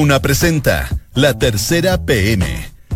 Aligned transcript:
Duna 0.00 0.22
presenta 0.22 0.88
La 1.12 1.38
Tercera 1.38 2.06
PM. 2.06 2.46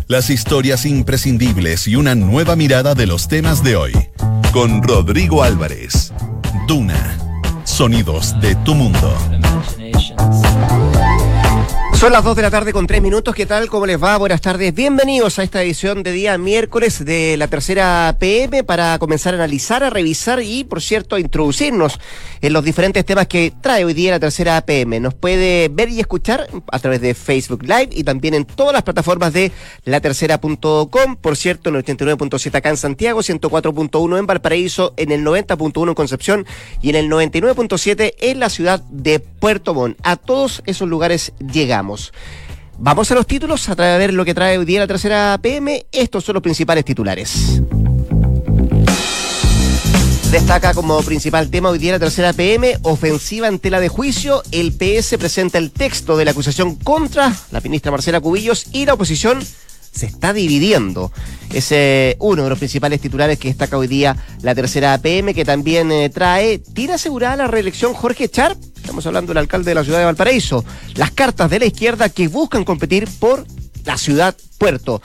Las 0.07 0.31
historias 0.31 0.87
imprescindibles 0.87 1.87
y 1.87 1.97
una 1.97 2.15
nueva 2.15 2.55
mirada 2.55 2.95
de 2.95 3.05
los 3.05 3.27
temas 3.27 3.63
de 3.63 3.75
hoy. 3.75 3.93
Con 4.51 4.81
Rodrigo 4.81 5.43
Álvarez. 5.43 6.11
Duna. 6.67 7.19
Sonidos 7.63 8.33
de 8.41 8.55
tu 8.55 8.73
mundo. 8.73 9.15
Son 12.05 12.13
las 12.13 12.23
2 12.23 12.35
de 12.35 12.41
la 12.43 12.51
tarde 12.51 12.71
con 12.71 12.85
3 12.85 13.01
minutos. 13.01 13.33
¿Qué 13.33 13.47
tal? 13.47 13.67
¿Cómo 13.67 13.87
les 13.87 13.99
va? 13.99 14.15
Buenas 14.17 14.39
tardes. 14.39 14.75
Bienvenidos 14.75 15.39
a 15.39 15.43
esta 15.43 15.63
edición 15.63 16.03
de 16.03 16.11
día 16.11 16.37
miércoles 16.37 17.03
de 17.03 17.35
la 17.35 17.47
tercera 17.47 18.15
PM 18.19 18.63
para 18.63 18.99
comenzar 18.99 19.33
a 19.33 19.37
analizar, 19.37 19.83
a 19.83 19.89
revisar 19.89 20.39
y, 20.43 20.65
por 20.65 20.83
cierto, 20.83 21.15
a 21.15 21.19
introducirnos 21.19 21.99
en 22.41 22.53
los 22.53 22.63
diferentes 22.63 23.03
temas 23.05 23.25
que 23.25 23.51
trae 23.59 23.85
hoy 23.85 23.95
día 23.95 24.11
la 24.11 24.19
tercera 24.19 24.61
PM. 24.61 24.99
Nos 24.99 25.15
puede 25.15 25.67
ver 25.69 25.89
y 25.89 25.99
escuchar 25.99 26.47
a 26.71 26.77
través 26.77 27.01
de 27.01 27.15
Facebook 27.15 27.63
Live 27.63 27.89
y 27.89 28.03
también 28.03 28.35
en 28.35 28.45
todas 28.45 28.73
las 28.73 28.83
plataformas 28.83 29.33
de 29.33 29.51
latercera.com. 29.85 31.15
Por 31.19 31.35
cierto, 31.35 31.69
en 31.69 31.77
el 31.77 31.85
89.7 31.85 32.53
acá 32.53 32.69
en 32.69 32.77
Santiago, 32.77 33.21
104.1 33.21 34.19
en 34.19 34.27
Valparaíso, 34.27 34.93
en 34.97 35.11
el 35.11 35.25
90.1 35.25 35.87
en 35.87 35.95
Concepción 35.95 36.45
y 36.83 36.89
en 36.91 36.97
el 36.97 37.09
99.7 37.09 38.13
en 38.19 38.39
la 38.39 38.51
ciudad 38.51 38.81
de 38.91 39.19
Puerto 39.19 39.73
Montt. 39.73 39.97
A 40.03 40.17
todos 40.17 40.61
esos 40.67 40.87
lugares 40.87 41.33
llegamos. 41.51 41.94
Vamos 42.77 43.09
a 43.11 43.15
los 43.15 43.25
títulos 43.25 43.69
a 43.69 43.75
ver 43.75 44.13
lo 44.13 44.25
que 44.25 44.33
trae 44.33 44.57
hoy 44.57 44.65
día 44.65 44.81
la 44.81 44.87
tercera 44.87 45.37
PM. 45.41 45.85
Estos 45.91 46.25
son 46.25 46.33
los 46.33 46.43
principales 46.43 46.83
titulares. 46.83 47.61
Destaca 50.31 50.73
como 50.73 51.01
principal 51.01 51.49
tema 51.49 51.69
hoy 51.69 51.79
día 51.79 51.93
la 51.93 51.99
tercera 51.99 52.33
PM, 52.33 52.77
ofensiva 52.81 53.47
en 53.47 53.59
tela 53.59 53.79
de 53.79 53.87
juicio. 53.87 54.43
El 54.51 54.73
PS 54.73 55.17
presenta 55.17 55.57
el 55.57 55.71
texto 55.71 56.17
de 56.17 56.25
la 56.25 56.31
acusación 56.31 56.75
contra 56.75 57.33
la 57.51 57.61
ministra 57.61 57.91
Marcela 57.91 58.19
Cubillos 58.19 58.65
y 58.73 58.85
la 58.85 58.95
oposición 58.95 59.39
se 59.95 60.05
está 60.05 60.33
dividiendo. 60.33 61.11
Es 61.53 61.71
eh, 61.71 62.17
uno 62.19 62.43
de 62.43 62.49
los 62.49 62.59
principales 62.59 62.99
titulares 62.99 63.39
que 63.39 63.47
destaca 63.47 63.77
hoy 63.77 63.87
día 63.87 64.15
la 64.41 64.53
tercera 64.53 64.93
APM, 64.93 65.33
que 65.33 65.45
también 65.45 65.91
eh, 65.91 66.09
trae, 66.09 66.59
¿tiene 66.59 66.93
asegurada 66.93 67.37
la 67.37 67.47
reelección 67.47 67.93
Jorge 67.93 68.27
Char? 68.27 68.57
Estamos 68.75 69.05
hablando 69.05 69.29
del 69.29 69.39
alcalde 69.39 69.71
de 69.71 69.75
la 69.75 69.83
ciudad 69.83 69.99
de 69.99 70.05
Valparaíso. 70.05 70.65
Las 70.95 71.11
cartas 71.11 71.49
de 71.49 71.59
la 71.59 71.65
izquierda 71.65 72.09
que 72.09 72.27
buscan 72.27 72.65
competir 72.65 73.07
por 73.19 73.45
la 73.85 73.97
ciudad 73.97 74.35
puerto. 74.57 75.01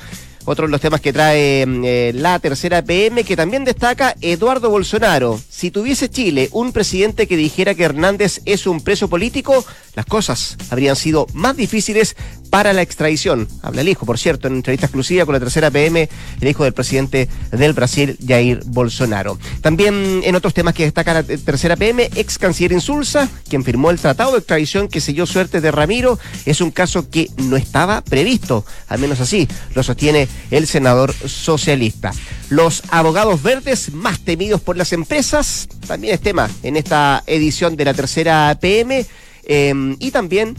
Otro 0.46 0.66
de 0.66 0.72
los 0.72 0.80
temas 0.80 1.00
que 1.00 1.12
trae 1.12 1.62
eh, 1.62 2.12
la 2.14 2.38
tercera 2.38 2.82
PM, 2.82 3.24
que 3.24 3.36
también 3.36 3.64
destaca 3.64 4.16
Eduardo 4.20 4.70
Bolsonaro. 4.70 5.38
Si 5.48 5.70
tuviese 5.70 6.08
Chile 6.08 6.48
un 6.52 6.72
presidente 6.72 7.26
que 7.26 7.36
dijera 7.36 7.74
que 7.74 7.84
Hernández 7.84 8.40
es 8.46 8.66
un 8.66 8.80
preso 8.80 9.08
político, 9.08 9.64
las 9.94 10.06
cosas 10.06 10.56
habrían 10.70 10.96
sido 10.96 11.26
más 11.34 11.56
difíciles 11.56 12.16
para 12.50 12.72
la 12.72 12.82
extradición. 12.82 13.48
Habla 13.62 13.80
el 13.80 13.88
hijo, 13.88 14.04
por 14.04 14.18
cierto, 14.18 14.48
en 14.48 14.56
entrevista 14.56 14.86
exclusiva 14.86 15.24
con 15.24 15.32
la 15.32 15.40
tercera 15.40 15.70
PM, 15.70 16.08
el 16.40 16.48
hijo 16.48 16.64
del 16.64 16.72
presidente 16.72 17.28
del 17.52 17.72
Brasil, 17.72 18.18
Jair 18.26 18.62
Bolsonaro. 18.66 19.38
También 19.60 20.20
en 20.24 20.34
otros 20.34 20.52
temas 20.52 20.74
que 20.74 20.84
destaca 20.84 21.14
la 21.14 21.22
tercera 21.22 21.76
PM, 21.76 22.10
ex 22.16 22.38
canciller 22.38 22.72
Insulza, 22.72 23.28
quien 23.48 23.64
firmó 23.64 23.90
el 23.90 24.00
tratado 24.00 24.32
de 24.32 24.38
extradición 24.38 24.88
que 24.88 25.00
selló 25.00 25.26
suerte 25.26 25.60
de 25.60 25.70
Ramiro, 25.70 26.18
es 26.44 26.60
un 26.60 26.72
caso 26.72 27.08
que 27.08 27.28
no 27.36 27.56
estaba 27.56 28.02
previsto, 28.02 28.64
al 28.88 28.98
menos 28.98 29.20
así 29.20 29.48
lo 29.74 29.82
sostiene 29.82 30.28
el 30.50 30.66
senador 30.66 31.14
socialista. 31.14 32.12
Los 32.48 32.82
abogados 32.90 33.42
verdes 33.42 33.92
más 33.92 34.20
temidos 34.20 34.60
por 34.60 34.76
las 34.76 34.92
empresas, 34.92 35.68
también 35.86 36.14
es 36.14 36.20
tema 36.20 36.50
en 36.62 36.76
esta 36.76 37.22
edición 37.26 37.76
de 37.76 37.84
la 37.84 37.94
tercera 37.94 38.56
PM, 38.60 39.06
eh, 39.44 39.96
y 39.98 40.10
también 40.10 40.56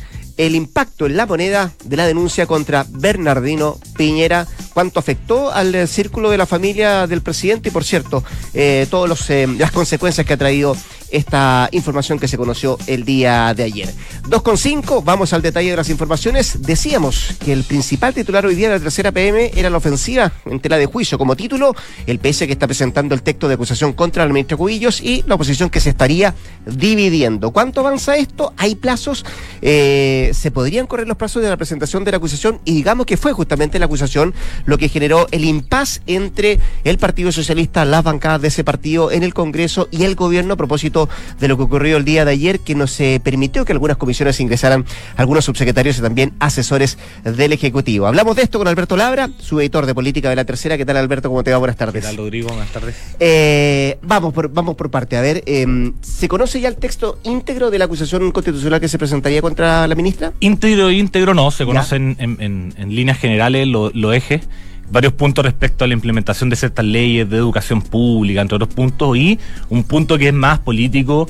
el 0.47 0.55
impacto 0.55 1.05
en 1.05 1.17
la 1.17 1.27
moneda 1.27 1.71
de 1.83 1.95
la 1.95 2.07
denuncia 2.07 2.47
contra 2.47 2.83
Bernardino 2.89 3.77
Piñera, 3.95 4.47
cuánto 4.73 4.99
afectó 4.99 5.51
al 5.51 5.73
eh, 5.75 5.87
círculo 5.87 6.29
de 6.29 6.37
la 6.37 6.45
familia 6.45 7.07
del 7.07 7.21
presidente 7.21 7.69
y, 7.69 7.71
por 7.71 7.83
cierto, 7.83 8.23
eh, 8.53 8.87
todas 8.89 9.29
eh, 9.29 9.47
las 9.57 9.71
consecuencias 9.71 10.25
que 10.25 10.33
ha 10.33 10.37
traído 10.37 10.75
esta 11.11 11.69
información 11.71 12.17
que 12.19 12.27
se 12.27 12.37
conoció 12.37 12.77
el 12.87 13.03
día 13.03 13.53
de 13.53 13.63
ayer. 13.63 13.93
2.5, 14.29 15.03
vamos 15.03 15.33
al 15.33 15.41
detalle 15.41 15.69
de 15.69 15.75
las 15.75 15.89
informaciones. 15.89 16.61
Decíamos 16.61 17.35
que 17.43 17.53
el 17.53 17.63
principal 17.63 18.13
titular 18.13 18.45
hoy 18.45 18.55
día 18.55 18.69
de 18.69 18.75
la 18.75 18.81
tercera 18.81 19.11
PM 19.11 19.51
era 19.53 19.69
la 19.69 19.77
ofensiva 19.77 20.31
en 20.45 20.59
tela 20.59 20.77
de 20.77 20.85
juicio. 20.85 21.17
Como 21.17 21.35
título, 21.35 21.75
el 22.07 22.19
PS 22.19 22.39
que 22.39 22.53
está 22.53 22.65
presentando 22.65 23.13
el 23.13 23.21
texto 23.21 23.47
de 23.47 23.55
acusación 23.55 23.93
contra 23.93 24.23
el 24.23 24.29
ministro 24.29 24.57
Cubillos 24.57 25.01
y 25.01 25.23
la 25.27 25.35
oposición 25.35 25.69
que 25.69 25.79
se 25.79 25.89
estaría 25.89 26.33
dividiendo. 26.65 27.51
¿Cuánto 27.51 27.81
avanza 27.81 28.15
esto? 28.15 28.53
¿Hay 28.57 28.75
plazos? 28.75 29.25
Eh, 29.61 30.31
¿Se 30.33 30.51
podrían 30.51 30.87
correr 30.87 31.07
los 31.07 31.17
plazos 31.17 31.43
de 31.43 31.49
la 31.49 31.57
presentación 31.57 32.03
de 32.05 32.11
la 32.11 32.17
acusación? 32.17 32.61
Y 32.63 32.73
digamos 32.73 33.05
que 33.05 33.17
fue 33.17 33.33
justamente 33.33 33.79
la 33.79 33.85
acusación 33.85 34.33
lo 34.65 34.77
que 34.77 34.89
generó 34.89 35.27
el 35.31 35.45
impas 35.45 36.01
entre 36.07 36.59
el 36.83 36.97
Partido 36.97 37.31
Socialista, 37.31 37.85
las 37.85 38.03
bancadas 38.03 38.41
de 38.41 38.47
ese 38.49 38.63
partido 38.63 39.11
en 39.11 39.23
el 39.23 39.33
Congreso 39.33 39.87
y 39.91 40.03
el 40.03 40.15
gobierno 40.15 40.53
a 40.53 40.57
propósito 40.57 41.09
de 41.39 41.47
lo 41.47 41.57
que 41.57 41.63
ocurrió 41.63 41.97
el 41.97 42.05
día 42.05 42.25
de 42.25 42.31
ayer, 42.31 42.59
que 42.59 42.75
no 42.75 42.87
se 42.87 43.21
permitió 43.23 43.65
que 43.65 43.73
algunas 43.73 43.97
comisiones 43.97 44.39
ingresaran 44.39 44.85
algunos 45.15 45.45
subsecretarios 45.45 45.97
y 45.97 46.01
también 46.01 46.33
asesores 46.39 46.97
del 47.23 47.53
Ejecutivo. 47.53 48.07
Hablamos 48.07 48.35
de 48.35 48.43
esto 48.43 48.57
con 48.57 48.67
Alberto 48.67 48.97
Labra, 48.97 49.29
su 49.39 49.59
editor 49.59 49.85
de 49.85 49.93
política 49.93 50.29
de 50.29 50.35
la 50.35 50.45
tercera. 50.45 50.77
¿Qué 50.77 50.85
tal, 50.85 50.97
Alberto? 50.97 51.29
¿Cómo 51.29 51.43
te 51.43 51.51
va? 51.51 51.57
Buenas 51.57 51.77
tardes. 51.77 52.03
¿Qué 52.03 52.07
tal, 52.07 52.17
Rodrigo? 52.17 52.49
Buenas 52.49 52.69
tardes. 52.69 52.95
Eh, 53.19 53.97
vamos, 54.01 54.33
por, 54.33 54.51
vamos 54.51 54.75
por 54.75 54.89
parte. 54.91 55.17
A 55.17 55.21
ver, 55.21 55.43
eh, 55.45 55.91
¿se 56.01 56.27
conoce 56.27 56.59
ya 56.59 56.67
el 56.67 56.77
texto 56.77 57.19
íntegro 57.23 57.71
de 57.71 57.79
la 57.79 57.85
acusación 57.85 58.31
constitucional 58.31 58.79
que 58.79 58.87
se 58.87 58.97
presentaría 58.97 59.41
contra 59.41 59.87
la 59.87 59.95
ministra? 59.95 60.33
Íntegro, 60.39 60.91
íntegro 60.91 61.33
no, 61.33 61.51
se 61.51 61.65
conocen 61.65 62.15
en, 62.19 62.95
líneas 62.95 63.17
generales 63.17 63.67
los 63.67 63.93
lo 63.95 64.13
ejes 64.13 64.41
varios 64.91 65.13
puntos 65.13 65.45
respecto 65.45 65.85
a 65.85 65.87
la 65.87 65.93
implementación 65.93 66.49
de 66.49 66.55
ciertas 66.55 66.85
leyes 66.85 67.29
de 67.29 67.37
educación 67.37 67.81
pública, 67.81 68.41
entre 68.41 68.55
otros 68.55 68.73
puntos, 68.73 69.17
y 69.17 69.39
un 69.69 69.83
punto 69.83 70.17
que 70.17 70.27
es 70.27 70.33
más 70.33 70.59
político, 70.59 71.29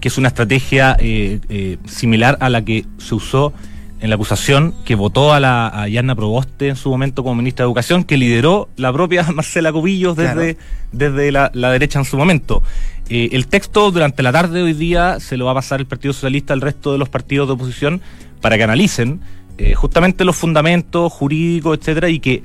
que 0.00 0.08
es 0.08 0.18
una 0.18 0.28
estrategia 0.28 0.96
eh, 0.98 1.40
eh, 1.48 1.78
similar 1.86 2.36
a 2.40 2.48
la 2.50 2.64
que 2.64 2.84
se 2.98 3.14
usó 3.14 3.52
en 4.00 4.10
la 4.10 4.14
acusación 4.14 4.74
que 4.84 4.94
votó 4.94 5.32
a 5.32 5.40
la 5.40 5.66
a 5.68 5.88
Yarna 5.88 6.14
Proboste 6.14 6.68
en 6.68 6.76
su 6.76 6.88
momento 6.88 7.24
como 7.24 7.36
ministra 7.36 7.64
de 7.64 7.68
Educación, 7.68 8.04
que 8.04 8.16
lideró 8.16 8.68
la 8.76 8.92
propia 8.92 9.22
Marcela 9.34 9.72
Cubillos 9.72 10.16
desde, 10.16 10.56
desde 10.92 11.32
la, 11.32 11.50
derecha 11.52 11.98
en 11.98 12.04
su 12.04 12.16
momento. 12.16 12.62
Eh, 13.08 13.30
el 13.32 13.46
texto 13.48 13.90
durante 13.90 14.22
la 14.22 14.32
tarde 14.32 14.58
de 14.58 14.64
hoy 14.64 14.74
día 14.74 15.18
se 15.20 15.36
lo 15.36 15.46
va 15.46 15.52
a 15.52 15.54
pasar 15.54 15.80
el 15.80 15.86
Partido 15.86 16.12
Socialista 16.12 16.52
al 16.52 16.60
resto 16.60 16.92
de 16.92 16.98
los 16.98 17.08
partidos 17.08 17.48
de 17.48 17.54
oposición 17.54 18.00
para 18.40 18.56
que 18.56 18.64
analicen 18.64 19.20
justamente 19.74 20.24
los 20.24 20.36
fundamentos 20.36 21.12
jurídicos, 21.12 21.78
etcétera, 21.78 22.08
y 22.08 22.20
que 22.20 22.44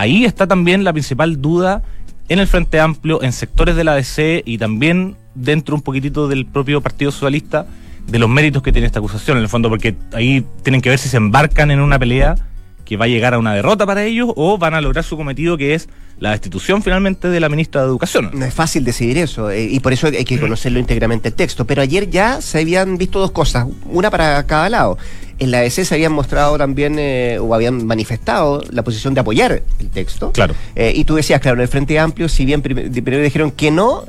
ahí 0.00 0.24
está 0.24 0.46
también 0.46 0.82
la 0.82 0.92
principal 0.92 1.42
duda 1.42 1.82
en 2.30 2.38
el 2.38 2.46
Frente 2.46 2.80
Amplio, 2.80 3.22
en 3.22 3.32
sectores 3.32 3.76
de 3.76 3.84
la 3.84 3.92
ADC 3.92 4.42
y 4.46 4.56
también 4.56 5.16
dentro 5.34 5.74
un 5.74 5.82
poquitito 5.82 6.26
del 6.26 6.46
propio 6.46 6.80
Partido 6.80 7.10
Socialista 7.10 7.66
de 8.06 8.18
los 8.18 8.28
méritos 8.28 8.62
que 8.62 8.72
tiene 8.72 8.86
esta 8.86 8.98
acusación, 8.98 9.36
en 9.36 9.42
el 9.42 9.48
fondo, 9.48 9.68
porque 9.68 9.94
ahí 10.12 10.44
tienen 10.62 10.80
que 10.80 10.88
ver 10.88 10.98
si 10.98 11.08
se 11.08 11.18
embarcan 11.18 11.70
en 11.70 11.80
una 11.80 11.98
pelea 11.98 12.34
que 12.86 12.96
va 12.96 13.04
a 13.04 13.08
llegar 13.08 13.34
a 13.34 13.38
una 13.38 13.52
derrota 13.52 13.84
para 13.84 14.04
ellos 14.04 14.32
o 14.36 14.56
van 14.56 14.74
a 14.74 14.80
lograr 14.80 15.04
su 15.04 15.18
cometido 15.18 15.58
que 15.58 15.74
es 15.74 15.88
la 16.20 16.32
destitución 16.32 16.82
finalmente 16.82 17.28
de 17.28 17.40
la 17.40 17.48
ministra 17.48 17.80
de 17.80 17.88
Educación. 17.88 18.30
No 18.34 18.44
es 18.44 18.54
fácil 18.54 18.84
decidir 18.84 19.18
eso 19.18 19.50
eh, 19.50 19.64
y 19.64 19.80
por 19.80 19.92
eso 19.92 20.06
hay 20.06 20.24
que 20.24 20.38
conocerlo 20.38 20.78
íntegramente 20.78 21.28
el 21.28 21.34
texto. 21.34 21.66
Pero 21.66 21.82
ayer 21.82 22.08
ya 22.10 22.40
se 22.40 22.60
habían 22.60 22.98
visto 22.98 23.18
dos 23.18 23.32
cosas, 23.32 23.66
una 23.86 24.10
para 24.10 24.46
cada 24.46 24.68
lado 24.68 24.98
en 25.40 25.50
la 25.50 25.60
ADC 25.60 25.84
se 25.84 25.94
habían 25.94 26.12
mostrado 26.12 26.58
también 26.58 26.96
eh, 26.98 27.38
o 27.40 27.54
habían 27.54 27.86
manifestado 27.86 28.62
la 28.70 28.84
posición 28.84 29.14
de 29.14 29.20
apoyar 29.20 29.62
el 29.80 29.88
texto. 29.88 30.32
Claro. 30.32 30.54
Eh, 30.76 30.92
y 30.94 31.04
tú 31.04 31.14
decías, 31.14 31.40
claro, 31.40 31.56
en 31.56 31.62
el 31.62 31.68
Frente 31.68 31.98
Amplio, 31.98 32.28
si 32.28 32.44
bien 32.44 32.60
primero 32.60 33.22
dijeron 33.22 33.50
que 33.50 33.70
no, 33.70 34.04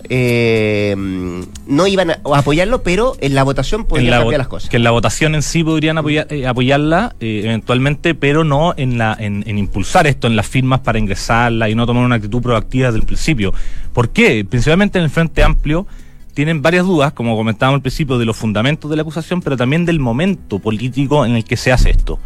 no 1.68 1.88
iban 1.88 2.12
a 2.12 2.20
apoyarlo, 2.36 2.84
pero 2.84 3.16
en 3.22 3.34
la 3.34 3.44
votación 3.44 3.86
podrían 3.86 4.20
cambiar 4.20 4.40
las 4.40 4.50
cosas. 4.50 4.70
Que 4.70 4.76
en 4.76 4.84
la 4.84 4.92
votación 4.92 5.34
en 5.34 5.42
sí 5.42 5.64
podrían 5.64 5.98
apoyarla 5.98 7.16
eventualmente, 7.22 8.14
pero 8.14 8.44
no 8.44 8.74
en, 8.76 8.98
la, 8.98 9.16
en, 9.18 9.46
en, 9.48 9.58
impulsar 9.58 10.08
esto, 10.08 10.28
en 10.28 10.36
las 10.36 10.48
firmas 10.48 10.82
para 10.82 11.00
ingresarla 11.00 11.70
y 11.70 11.76
no 11.76 11.86
tomar 11.86 12.01
una 12.06 12.16
actitud 12.16 12.42
proactiva 12.42 12.88
desde 12.88 13.00
el 13.00 13.06
principio. 13.06 13.54
¿Por 13.94 14.10
qué? 14.10 14.46
Principalmente 14.46 14.98
en 14.98 15.06
el 15.06 15.10
Frente 15.10 15.44
Amplio 15.44 15.88
tienen 16.34 16.62
varias 16.62 16.86
dudas, 16.86 17.14
como 17.14 17.36
comentábamos 17.36 17.80
al 17.80 17.82
principio, 17.82 18.18
de 18.18 18.26
los 18.26 18.38
fundamentos 18.38 18.90
de 18.90 18.96
la 18.96 19.02
acusación, 19.02 19.42
pero 19.42 19.58
también 19.58 19.86
del 19.86 20.00
momento 20.00 20.60
político 20.60 21.26
en 21.26 21.36
el 21.36 21.44
que 21.44 21.58
se 21.58 21.72
hace 21.72 21.90
esto. 21.90 22.20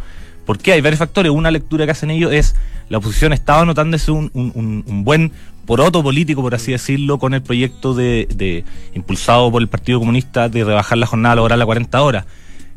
Porque 0.44 0.72
hay 0.72 0.80
varios 0.80 1.00
factores. 1.00 1.32
Una 1.32 1.50
lectura 1.50 1.84
que 1.84 1.90
hacen 1.90 2.10
ellos 2.10 2.32
es 2.32 2.54
la 2.88 2.98
oposición 2.98 3.32
estaba 3.32 3.64
notándose 3.64 4.12
un, 4.12 4.30
un, 4.32 5.04
buen 5.04 5.32
poroto 5.66 6.02
político, 6.04 6.40
por 6.40 6.54
así 6.54 6.70
decirlo, 6.70 7.18
con 7.18 7.34
el 7.34 7.42
proyecto 7.42 7.94
de, 7.94 8.64
impulsado 8.94 9.50
por 9.50 9.60
el 9.60 9.68
Partido 9.68 9.98
Comunista 9.98 10.48
de 10.48 10.62
rebajar 10.64 10.98
la 10.98 11.06
jornada 11.06 11.34
laboral 11.34 11.60
a 11.60 11.66
40 11.66 12.00
horas. 12.00 12.26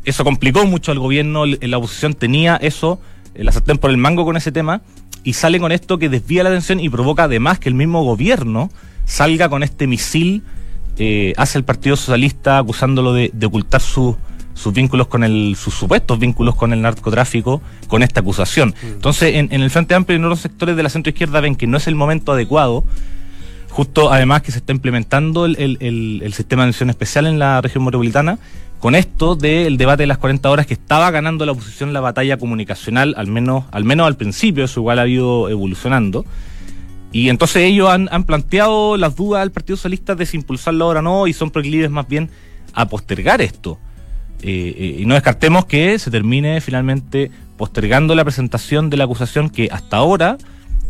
Eso 0.04 0.24
complicó 0.24 0.66
mucho 0.66 0.92
al 0.92 0.98
gobierno, 0.98 1.46
la 1.46 1.78
oposición 1.78 2.16
tenía 2.16 2.56
eso, 2.56 3.00
la 3.36 3.52
sartén 3.52 3.78
por 3.78 3.92
el 3.92 3.98
mango 3.98 4.26
con 4.26 4.36
ese 4.36 4.52
tema, 4.52 4.82
y 5.30 5.34
sale 5.34 5.60
con 5.60 5.72
esto 5.72 6.00
que 6.00 6.10
desvía 6.10 6.42
la 6.42 6.50
atención 6.50 6.80
y 6.80 6.90
provoca 6.90 7.26
además 7.26 7.60
que 7.60 7.70
el 7.70 7.76
mismo 7.76 8.04
gobierno 8.04 8.72
salga 9.06 9.48
con 9.48 9.62
este 9.62 9.86
misil 9.86 10.42
eh, 10.98 11.36
hace 11.38 11.60
el 11.60 11.64
Partido 11.64 11.96
Socialista 11.96 12.58
acusándolo 12.58 13.14
de, 13.14 13.32
ocultar 13.46 13.80
sus 13.80 14.16
sus 14.56 14.74
vínculos 14.74 15.06
con 15.06 15.24
el, 15.24 15.56
sus 15.56 15.76
supuestos 15.76 16.18
vínculos 16.18 16.56
con 16.56 16.74
el 16.74 16.82
narcotráfico 16.82 17.62
con 17.88 18.02
esta 18.02 18.22
acusación. 18.22 18.70
Mm. 18.70 18.88
Entonces, 18.88 19.36
en, 19.36 19.54
el 19.54 19.70
Frente 19.70 19.94
Amplio 19.94 20.18
y 20.18 20.20
en 20.20 20.26
otros 20.26 20.40
sectores 20.40 20.76
de 20.76 20.82
la 20.82 20.90
centro 20.90 21.12
izquierda 21.12 21.40
ven 21.42 21.56
que 21.56 21.68
no 21.68 21.78
es 21.78 21.86
el 21.86 21.94
momento 21.94 22.32
adecuado 22.32 22.84
justo 23.70 24.12
además 24.12 24.42
que 24.42 24.52
se 24.52 24.58
está 24.58 24.74
implementando 24.74 25.46
el, 25.46 25.78
el, 25.80 26.34
sistema 26.34 26.64
de 26.64 26.70
atención 26.70 26.90
especial 26.90 27.28
en 27.28 27.38
la 27.38 27.62
región 27.62 27.86
metropolitana, 27.86 28.40
con 28.80 28.96
esto 28.96 29.36
del 29.36 29.78
debate 29.78 30.04
de 30.04 30.08
las 30.08 30.18
40 30.18 30.50
horas 30.50 30.66
que 30.66 30.74
estaba 30.74 31.12
ganando 31.12 31.46
la 31.46 31.52
oposición 31.52 31.92
la 31.92 32.00
batalla 32.00 32.38
comunicacional, 32.38 33.14
al 33.18 33.28
menos, 33.28 33.66
al 33.72 33.84
menos 33.84 34.08
al 34.08 34.16
principio, 34.16 34.64
eso 34.64 34.80
igual 34.80 35.00
ha 35.00 35.08
ido 35.08 35.50
evolucionando. 35.50 36.26
Y 37.12 37.30
entonces 37.30 37.64
ellos 37.64 37.90
han, 37.90 38.24
planteado 38.24 38.96
las 38.96 39.16
dudas 39.16 39.42
al 39.42 39.52
Partido 39.52 39.76
Socialista 39.76 40.16
de 40.16 40.26
si 40.26 40.38
impulsarlo 40.38 40.86
ahora 40.86 41.00
o 41.00 41.04
no, 41.04 41.28
y 41.28 41.34
son 41.34 41.52
proclives 41.52 41.90
más 41.90 42.08
bien 42.08 42.30
a 42.74 42.88
postergar 42.88 43.42
esto. 43.42 43.80
Eh, 44.42 44.74
eh, 44.78 44.96
y 45.00 45.06
no 45.06 45.16
descartemos 45.16 45.66
que 45.66 46.00
se 46.00 46.10
termine 46.10 46.62
finalmente 46.62 47.32
postergando 47.58 48.16
la 48.16 48.24
presentación 48.24 48.90
de 48.90 48.96
la 48.96 49.04
acusación 49.04 49.50
que 49.50 49.68
hasta 49.70 49.98
ahora 49.98 50.38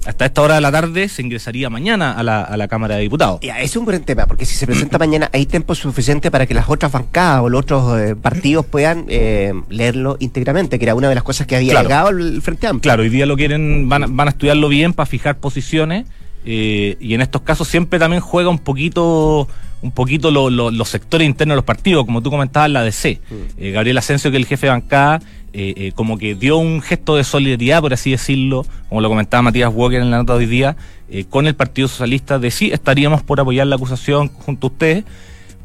hasta 0.06 0.26
esta 0.26 0.42
hora 0.42 0.56
de 0.56 0.62
la 0.62 0.72
tarde 0.72 1.10
se 1.10 1.22
ingresaría 1.22 1.70
mañana 1.70 2.14
a 2.14 2.24
la, 2.24 2.42
a 2.42 2.58
la 2.58 2.68
Cámara 2.68 2.96
de 2.96 3.02
Diputados. 3.02 3.40
Ya, 3.42 3.60
es 3.60 3.76
un 3.76 3.86
buen 3.86 4.04
tema, 4.04 4.26
porque 4.28 4.46
si 4.46 4.56
se 4.56 4.66
presenta 4.66 4.98
mañana 5.00 5.30
hay 5.34 5.46
tiempo 5.46 5.76
suficiente 5.76 6.32
para 6.32 6.46
que 6.46 6.54
las 6.54 6.70
otras 6.70 6.92
bancadas 6.92 7.42
o 7.44 7.50
los 7.50 7.62
otros 7.62 8.00
eh, 8.00 8.16
partidos 8.16 8.66
puedan 8.66 9.06
eh, 9.10 9.54
leerlo 9.70 10.18
íntegramente, 10.20 10.80
que 10.80 10.86
era 10.86 10.96
una 10.96 11.10
de 11.10 11.16
las 11.16 11.24
cosas 11.24 11.48
que 11.48 11.56
había 11.56 11.82
llegado 11.82 12.10
el 12.10 12.42
Frente 12.42 12.68
Amplio. 12.68 12.82
Claro, 12.82 13.04
hoy 13.04 13.10
día 13.10 13.26
lo 13.26 13.36
quieren, 13.36 13.90
van, 13.90 14.16
van 14.16 14.28
a 14.28 14.32
estudiarlo 14.32 14.70
bien 14.70 14.94
para 14.94 15.06
fijar 15.06 15.38
posiciones 15.38 16.06
eh, 16.46 16.96
y 17.00 17.14
en 17.14 17.22
estos 17.22 17.42
casos 17.42 17.68
siempre 17.68 18.00
también 18.00 18.22
juega 18.22 18.50
un 18.50 18.60
poquito 18.60 19.48
un 19.82 19.92
poquito 19.92 20.30
los 20.30 20.90
sectores 20.90 21.26
internos 21.26 21.54
de 21.54 21.58
los 21.58 21.64
partidos, 21.66 22.06
como 22.06 22.22
tú 22.22 22.30
comentabas, 22.30 22.70
la 22.70 22.84
DC. 22.84 23.22
Mm. 23.30 23.72
Gabriel 23.72 23.98
Asensio, 23.98 24.30
que 24.30 24.36
es 24.36 24.42
el 24.42 24.46
jefe 24.46 24.66
de 24.66 24.72
bancada, 24.72 25.22
eh, 25.52 25.74
eh, 25.78 25.92
como 25.96 26.18
que 26.18 26.36
dio 26.36 26.58
un 26.58 26.82
gesto 26.82 27.16
de 27.16 27.24
solidaridad, 27.24 27.82
por 27.82 27.94
así 27.94 28.12
decirlo, 28.12 28.66
como 28.88 29.02
lo 29.02 29.10
comentaba 29.10 29.42
Matías 29.42 29.72
Walker 29.74 30.02
en 30.02 30.12
la 30.12 30.18
nota 30.18 30.34
de 30.34 30.40
hoy 30.40 30.46
día, 30.46 30.78
eh, 31.10 31.26
con 31.26 31.48
el 31.48 31.56
Partido 31.56 31.88
Socialista, 31.88 32.38
de 32.38 32.52
sí, 32.52 32.72
estaríamos 32.72 33.24
por 33.24 33.40
apoyar 33.40 33.68
la 33.68 33.76
acusación 33.76 34.28
junto 34.28 34.68
a 34.68 34.70
ustedes, 34.70 35.06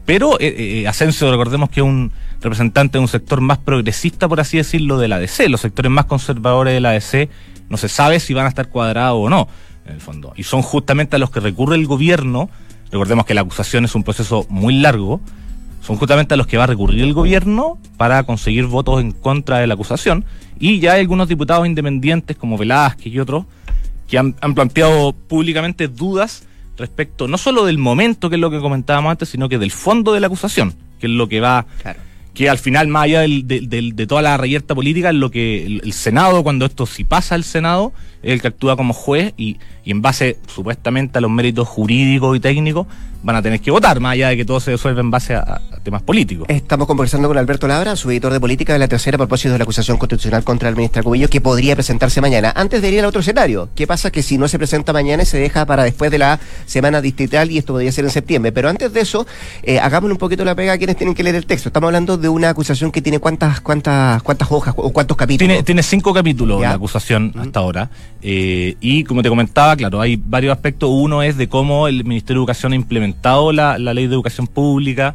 pero 0.07 0.39
Asensio, 0.87 1.31
recordemos 1.31 1.71
que 1.71 1.81
es 1.81 1.87
un 1.87 2.13
representante 2.41 2.99
de 2.99 3.03
un 3.03 3.09
sector 3.09 3.41
más 3.41 3.59
progresista, 3.59 4.29
por 4.29 4.41
así 4.41 4.59
decirlo, 4.59 4.99
de 4.99 5.09
la 5.09 5.19
DC, 5.19 5.49
los 5.49 5.63
sectores 5.63 5.91
más 5.91 6.05
conservadores 6.05 6.75
de 6.75 6.81
la 6.81 6.91
DC, 6.93 7.29
no 7.71 7.77
se 7.77 7.89
sabe 7.89 8.21
si 8.21 8.35
van 8.35 8.47
a 8.47 8.51
estar 8.51 8.69
cuadrados 8.69 9.19
o 9.19 9.31
no, 9.31 9.49
en 9.87 9.95
el 9.95 10.01
fondo, 10.01 10.33
y 10.37 10.43
son 10.43 10.63
justamente 10.63 11.17
a 11.17 11.19
los 11.19 11.31
que 11.31 11.41
recurre 11.41 11.77
el 11.77 11.87
gobierno, 11.87 12.51
recordemos 12.91 13.25
que 13.27 13.35
la 13.35 13.43
acusación 13.43 13.85
es 13.85 13.95
un 13.95 14.03
proceso 14.03 14.47
muy 14.49 14.75
largo, 14.75 15.21
son 15.85 15.97
justamente 15.97 16.33
a 16.35 16.37
los 16.37 16.47
que 16.47 16.57
va 16.57 16.65
a 16.65 16.67
recurrir 16.67 17.03
el 17.03 17.13
gobierno 17.13 17.79
para 17.99 18.23
conseguir 18.23 18.65
votos 18.65 19.03
en 19.03 19.13
contra 19.13 19.59
de 19.59 19.67
la 19.67 19.75
acusación. 19.75 20.25
Y 20.59 20.81
ya 20.81 20.95
hay 20.95 21.01
algunos 21.01 21.29
diputados 21.29 21.67
independientes 21.67 22.37
como 22.37 22.57
Velázquez 22.57 23.13
y 23.13 23.21
otros 23.21 23.45
que 24.09 24.17
han, 24.17 24.33
planteado 24.33 25.13
públicamente 25.13 25.89
dudas 25.89 26.45
respecto 26.77 27.29
no 27.29 27.37
solo 27.37 27.67
del 27.67 27.79
momento, 27.79 28.31
que 28.31 28.37
es 28.37 28.41
lo 28.41 28.51
que 28.51 28.61
comentábamos 28.61 29.11
antes, 29.11 29.29
sino 29.29 29.49
que 29.49 29.59
del 29.59 29.71
fondo 29.71 30.15
de 30.15 30.21
la 30.21 30.27
acusación, 30.29 30.75
que 31.01 31.07
es 31.07 31.13
lo 31.13 31.29
que 31.29 31.41
va, 31.41 31.67
que 32.33 32.49
al 32.49 32.59
final, 32.59 32.89
más 32.89 33.05
allá 33.05 33.21
de, 33.21 34.07
toda 34.09 34.23
la 34.23 34.37
reyerta 34.37 34.75
política, 34.75 35.11
es 35.11 35.15
lo 35.17 35.31
que 35.31 35.67
el, 35.67 35.93
Senado, 35.93 36.43
cuando 36.43 36.65
esto 36.65 36.87
si 36.87 37.05
pasa 37.05 37.35
al 37.35 37.45
Senado, 37.45 37.93
es 38.23 38.33
el 38.33 38.41
que 38.41 38.49
actúa 38.49 38.77
como 38.77 38.95
juez 38.95 39.35
y, 39.37 39.59
y 39.85 39.91
en 39.91 40.01
base 40.01 40.39
supuestamente 40.47 41.19
a 41.19 41.21
los 41.21 41.31
méritos 41.31 41.69
jurídicos 41.69 42.37
y 42.37 42.41
técnicos, 42.41 42.87
van 43.25 43.37
a 43.37 43.43
tener 43.43 43.61
que 43.61 43.71
votar, 43.71 43.99
más 44.01 44.13
allá 44.13 44.29
de 44.29 44.37
que 44.37 44.45
todo 44.45 44.61
se 44.61 44.73
resuelva 44.73 45.01
en 45.01 45.11
base 45.11 45.35
a, 45.35 45.61
temas 45.85 46.03
políticos. 46.03 46.47
Estamos 46.49 46.87
conversando 46.87 47.29
con 47.29 47.39
Alberto 47.39 47.69
Labra, 47.69 47.95
su 47.95 48.11
editor 48.11 48.33
de 48.33 48.41
política 48.41 48.73
de 48.73 48.81
la 48.81 48.89
tercera 48.89 49.17
a 49.17 49.19
propósito 49.19 49.53
de 49.53 49.59
la 49.59 49.65
acusación 49.65 49.99
constitucional 49.99 50.43
contra 50.43 50.69
el 50.69 50.77
ministro 50.77 51.05
Cubillo, 51.05 51.29
que 51.29 51.41
podría 51.41 51.77
presentarse 51.77 52.21
mañana. 52.21 52.53
Antes 52.57 52.83
de 52.83 52.91
ir 52.91 53.01
al 53.01 53.07
otro 53.07 53.21
escenario, 53.21 53.69
¿qué 53.77 53.87
pasa 53.87 54.11
que 54.11 54.23
si 54.23 54.39
no 54.39 54.49
se 54.49 54.59
presenta 54.59 54.93
mañana 54.93 55.23
y 55.23 55.27
se 55.27 55.39
deja 55.39 55.67
para 55.67 55.85
después 55.85 56.11
de 56.11 56.19
la 56.19 56.41
semana 56.67 57.01
distrital 57.01 57.51
y 57.51 57.59
esto 57.59 57.75
podría 57.75 57.93
ser 57.93 58.05
en 58.07 58.11
septiembre? 58.11 58.51
Pero 58.51 58.69
antes 58.69 58.93
de 58.93 59.01
eso, 59.01 59.27
eh, 59.63 59.79
hagámosle 59.79 60.13
un 60.13 60.19
poquito 60.19 60.45
la 60.45 60.55
pega 60.55 60.73
a 60.73 60.79
quienes 60.79 60.97
tienen 60.97 61.15
que 61.15 61.23
leer 61.23 61.37
el 61.37 61.47
texto. 61.47 61.69
Estamos 61.69 61.89
hablando 61.89 62.17
de 62.17 62.29
una 62.29 62.49
acusación 62.49 62.91
que 62.91 63.03
tiene 63.03 63.19
cuántas, 63.19 63.61
cuántas, 63.61 64.23
cuántas 64.23 64.51
hojas 64.51 64.75
o 64.77 64.91
cuántos 64.91 65.17
capítulos. 65.17 65.49
Tiene, 65.49 65.63
tiene 65.63 65.83
cinco 65.83 66.13
capítulos 66.13 66.61
la 66.61 66.73
acusación 66.73 67.33
hasta 67.37 67.61
ahora. 67.61 67.91
Eh, 68.23 68.77
y 68.81 69.05
como 69.05 69.23
te 69.23 69.29
comentaba, 69.29 69.77
claro, 69.77 70.01
hay 70.01 70.17
varios 70.17 70.53
aspectos. 70.53 70.91
Uno 70.93 71.23
es 71.23 71.37
de 71.37 71.49
cómo 71.49 71.89
el 71.89 72.05
Ministerio 72.05 72.41
de 72.41 72.45
Educación 72.45 72.73
ha 72.73 72.77
implementado 72.77 73.53
la, 73.53 73.79
ley 73.79 74.07
de 74.07 74.15
educación 74.15 74.47
pública, 74.47 75.15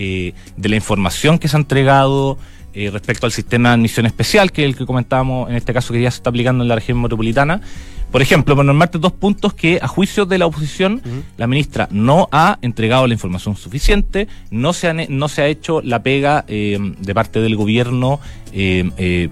eh, 0.00 0.32
de 0.56 0.68
la 0.68 0.76
información 0.76 1.40
que 1.40 1.48
se 1.48 1.56
ha 1.56 1.60
entregado 1.60 2.38
eh, 2.72 2.88
respecto 2.90 3.26
al 3.26 3.32
sistema 3.32 3.70
de 3.70 3.74
admisión 3.74 4.06
especial, 4.06 4.52
que 4.52 4.62
es 4.62 4.68
el 4.68 4.76
que 4.76 4.86
comentábamos 4.86 5.50
en 5.50 5.56
este 5.56 5.74
caso 5.74 5.92
que 5.92 6.00
ya 6.00 6.10
se 6.10 6.18
está 6.18 6.30
aplicando 6.30 6.62
en 6.62 6.68
la 6.68 6.76
región 6.76 7.02
metropolitana. 7.02 7.60
Por 8.12 8.22
ejemplo, 8.22 8.54
por 8.54 8.64
normarte 8.64 8.98
dos 8.98 9.12
puntos 9.12 9.54
que 9.54 9.80
a 9.82 9.88
juicio 9.88 10.24
de 10.24 10.38
la 10.38 10.46
oposición, 10.46 11.02
la 11.36 11.46
ministra 11.46 11.88
no 11.90 12.28
ha 12.30 12.58
entregado 12.62 13.06
la 13.06 13.12
información 13.12 13.56
suficiente, 13.56 14.28
no 14.50 14.72
se, 14.72 15.08
no 15.08 15.28
se 15.28 15.42
ha 15.42 15.46
hecho 15.48 15.82
la 15.82 16.02
pega 16.02 16.44
eh, 16.46 16.78
de 17.00 17.14
parte 17.14 17.40
del 17.40 17.56
gobierno 17.56 18.20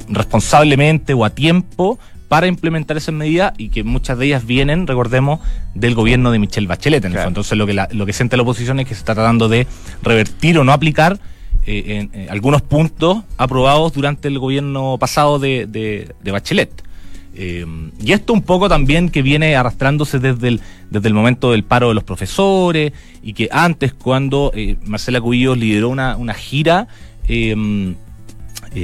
responsablemente 0.08 1.14
o 1.14 1.24
a 1.24 1.30
tiempo 1.30 1.98
para 2.28 2.46
implementar 2.46 2.96
esas 2.96 3.14
medidas 3.14 3.52
y 3.56 3.68
que 3.68 3.84
muchas 3.84 4.18
de 4.18 4.26
ellas 4.26 4.46
vienen, 4.46 4.86
recordemos, 4.86 5.40
del 5.74 5.94
gobierno 5.94 6.30
de 6.30 6.38
Michelle 6.38 6.66
Bachelet. 6.66 7.04
Entonces 7.04 7.56
lo 7.56 7.66
que, 7.66 7.74
lo 7.90 8.06
que 8.06 8.12
siente 8.12 8.36
la 8.36 8.42
oposición 8.42 8.80
es 8.80 8.86
que 8.86 8.94
se 8.94 9.00
está 9.00 9.14
tratando 9.14 9.48
de 9.48 9.66
revertir 10.02 10.58
o 10.58 10.64
no 10.64 10.72
aplicar 10.72 11.18
eh, 11.66 12.08
en, 12.12 12.30
algunos 12.30 12.62
puntos 12.62 13.22
aprobados 13.36 13.92
durante 13.92 14.28
el 14.28 14.38
gobierno 14.38 14.96
pasado 14.98 15.38
de, 15.38 15.66
de, 15.66 16.30
Bachelet. 16.30 16.82
Eh, 17.38 17.66
y 18.00 18.12
esto 18.12 18.32
un 18.32 18.42
poco 18.42 18.68
también 18.68 19.10
que 19.10 19.20
viene 19.20 19.56
arrastrándose 19.56 20.18
desde 20.18 20.48
el, 20.48 20.60
desde 20.90 21.08
el 21.08 21.14
momento 21.14 21.52
del 21.52 21.64
paro 21.64 21.88
de 21.88 21.94
los 21.94 22.04
profesores 22.04 22.92
y 23.22 23.34
que 23.34 23.48
antes 23.52 23.92
cuando 23.92 24.52
eh, 24.54 24.76
Marcela 24.86 25.20
Cubillos 25.20 25.58
lideró 25.58 25.90
una, 25.90 26.16
una 26.16 26.32
gira 26.32 26.88
eh, 27.28 27.54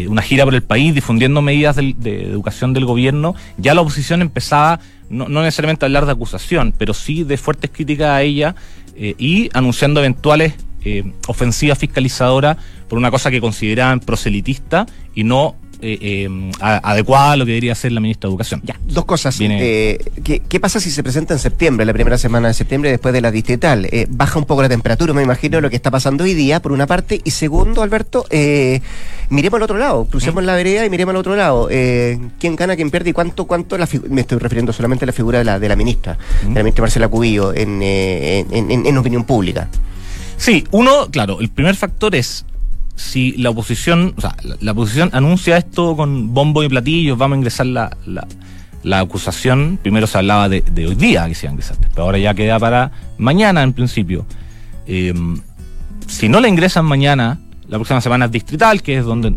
una 0.08 0.22
gira 0.22 0.44
por 0.44 0.54
el 0.54 0.62
país 0.62 0.94
difundiendo 0.94 1.42
medidas 1.42 1.76
de, 1.76 1.94
educación 2.24 2.72
del 2.72 2.84
gobierno, 2.84 3.34
ya 3.58 3.74
la 3.74 3.82
oposición 3.82 4.22
empezaba 4.22 4.80
no, 5.10 5.28
necesariamente 5.28 5.84
a 5.84 5.86
hablar 5.86 6.06
de 6.06 6.12
acusación, 6.12 6.74
pero 6.76 6.94
sí 6.94 7.24
de 7.24 7.36
fuertes 7.36 7.70
críticas 7.72 8.08
a 8.08 8.22
ella 8.22 8.54
eh, 8.96 9.14
y 9.18 9.50
anunciando 9.52 10.00
eventuales 10.00 10.54
eh, 10.84 11.12
ofensivas 11.28 11.78
fiscalizadoras 11.78 12.56
por 12.88 12.98
una 12.98 13.10
cosa 13.10 13.30
que 13.30 13.40
consideraban 13.40 14.00
proselitista 14.00 14.86
y 15.14 15.24
no 15.24 15.56
eh, 15.84 15.98
eh, 16.00 16.50
adecuada 16.60 17.32
a 17.32 17.36
lo 17.36 17.44
que 17.44 17.50
debería 17.50 17.74
ser 17.74 17.90
la 17.90 18.00
ministra 18.00 18.28
de 18.28 18.32
Educación. 18.32 18.62
Ya, 18.64 18.78
dos 18.86 19.04
cosas. 19.04 19.36
Eh, 19.40 19.98
¿qué, 20.22 20.60
pasa 20.60 20.78
si 20.78 20.92
se 20.92 21.02
presenta 21.02 21.34
en 21.34 21.40
septiembre, 21.40 21.84
la 21.84 21.92
primera 21.92 22.16
semana 22.18 22.46
de 22.48 22.54
septiembre, 22.54 22.90
después 22.90 23.12
de 23.12 23.20
la 23.20 23.32
distrital? 23.32 23.88
baja 24.08 24.38
un 24.38 24.44
poco 24.44 24.62
la 24.62 24.68
temperatura, 24.68 25.12
me 25.12 25.22
imagino, 25.22 25.60
lo 25.60 25.68
que 25.70 25.76
está 25.76 25.90
pasando 25.90 26.22
hoy 26.22 26.34
día, 26.34 26.62
por 26.62 26.70
una 26.70 26.86
parte. 26.86 27.20
Y 27.24 27.32
segundo, 27.32 27.82
Alberto, 27.82 28.24
miremos 29.28 29.58
al 29.58 29.62
otro 29.64 29.76
lado, 29.76 30.04
crucemos 30.04 30.44
la 30.44 30.54
vereda 30.54 30.86
y 30.86 30.90
miremos 30.90 31.12
al 31.12 31.16
otro 31.16 31.34
lado. 31.34 31.68
¿Quién 31.68 32.54
gana, 32.54 32.76
quién 32.76 32.90
pierde 32.92 33.10
y 33.10 33.12
cuánto, 33.12 33.46
cuánto 33.46 33.76
la 33.76 33.88
me 34.08 34.20
estoy 34.20 34.38
refiriendo 34.38 34.72
solamente 34.72 35.04
a 35.04 35.06
la 35.06 35.12
figura 35.12 35.38
de 35.38 35.44
la, 35.44 35.58
de 35.58 35.68
la 35.68 35.74
ministra, 35.74 36.16
de 36.42 36.54
la 36.54 36.62
ministra 36.62 36.82
Marcela 36.82 37.08
Cubillo, 37.08 37.52
en, 37.52 37.82
en 37.82 38.98
opinión 38.98 39.24
pública? 39.24 39.68
Sí, 40.36 40.64
uno, 40.70 41.08
claro, 41.10 41.40
el 41.40 41.50
primer 41.50 41.74
factor 41.74 42.14
es 42.14 42.44
si 42.96 43.32
la 43.32 43.50
oposición, 43.50 44.14
o 44.16 44.20
sea, 44.20 44.36
la, 44.60 44.72
oposición 44.72 45.10
anuncia 45.12 45.56
esto 45.56 45.96
con 45.96 46.34
bombo 46.34 46.62
y 46.62 46.68
platillos, 46.68 47.18
vamos 47.18 47.36
a 47.36 47.38
ingresar 47.38 47.66
la, 47.66 47.96
la, 48.82 49.00
acusación, 49.00 49.78
primero 49.80 50.06
se 50.06 50.18
hablaba 50.18 50.48
de, 50.48 50.62
hoy 50.76 50.94
día 50.94 51.26
que 51.28 51.34
se 51.34 51.46
iba 51.46 51.50
a 51.50 51.54
ingresar, 51.54 51.76
pero 51.90 52.02
ahora 52.02 52.18
ya 52.18 52.34
queda 52.34 52.58
para 52.58 52.92
mañana 53.18 53.62
en 53.62 53.72
principio. 53.72 54.26
Eh, 54.86 55.14
si 56.06 56.28
no 56.28 56.40
la 56.40 56.48
ingresan 56.48 56.84
mañana, 56.84 57.38
la 57.68 57.78
próxima 57.78 58.00
semana 58.00 58.26
es 58.26 58.32
distrital, 58.32 58.82
que 58.82 58.98
es 58.98 59.04
donde 59.04 59.34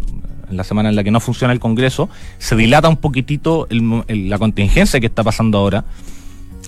la 0.50 0.64
semana 0.64 0.90
en 0.90 0.96
la 0.96 1.04
que 1.04 1.12
no 1.12 1.20
funciona 1.20 1.54
el 1.54 1.60
Congreso, 1.60 2.10
se 2.38 2.56
dilata 2.56 2.90
un 2.90 2.98
poquitito 2.98 3.68
la 3.70 4.38
contingencia 4.38 5.00
que 5.00 5.08
está 5.08 5.24
pasando 5.24 5.58
ahora 5.58 5.86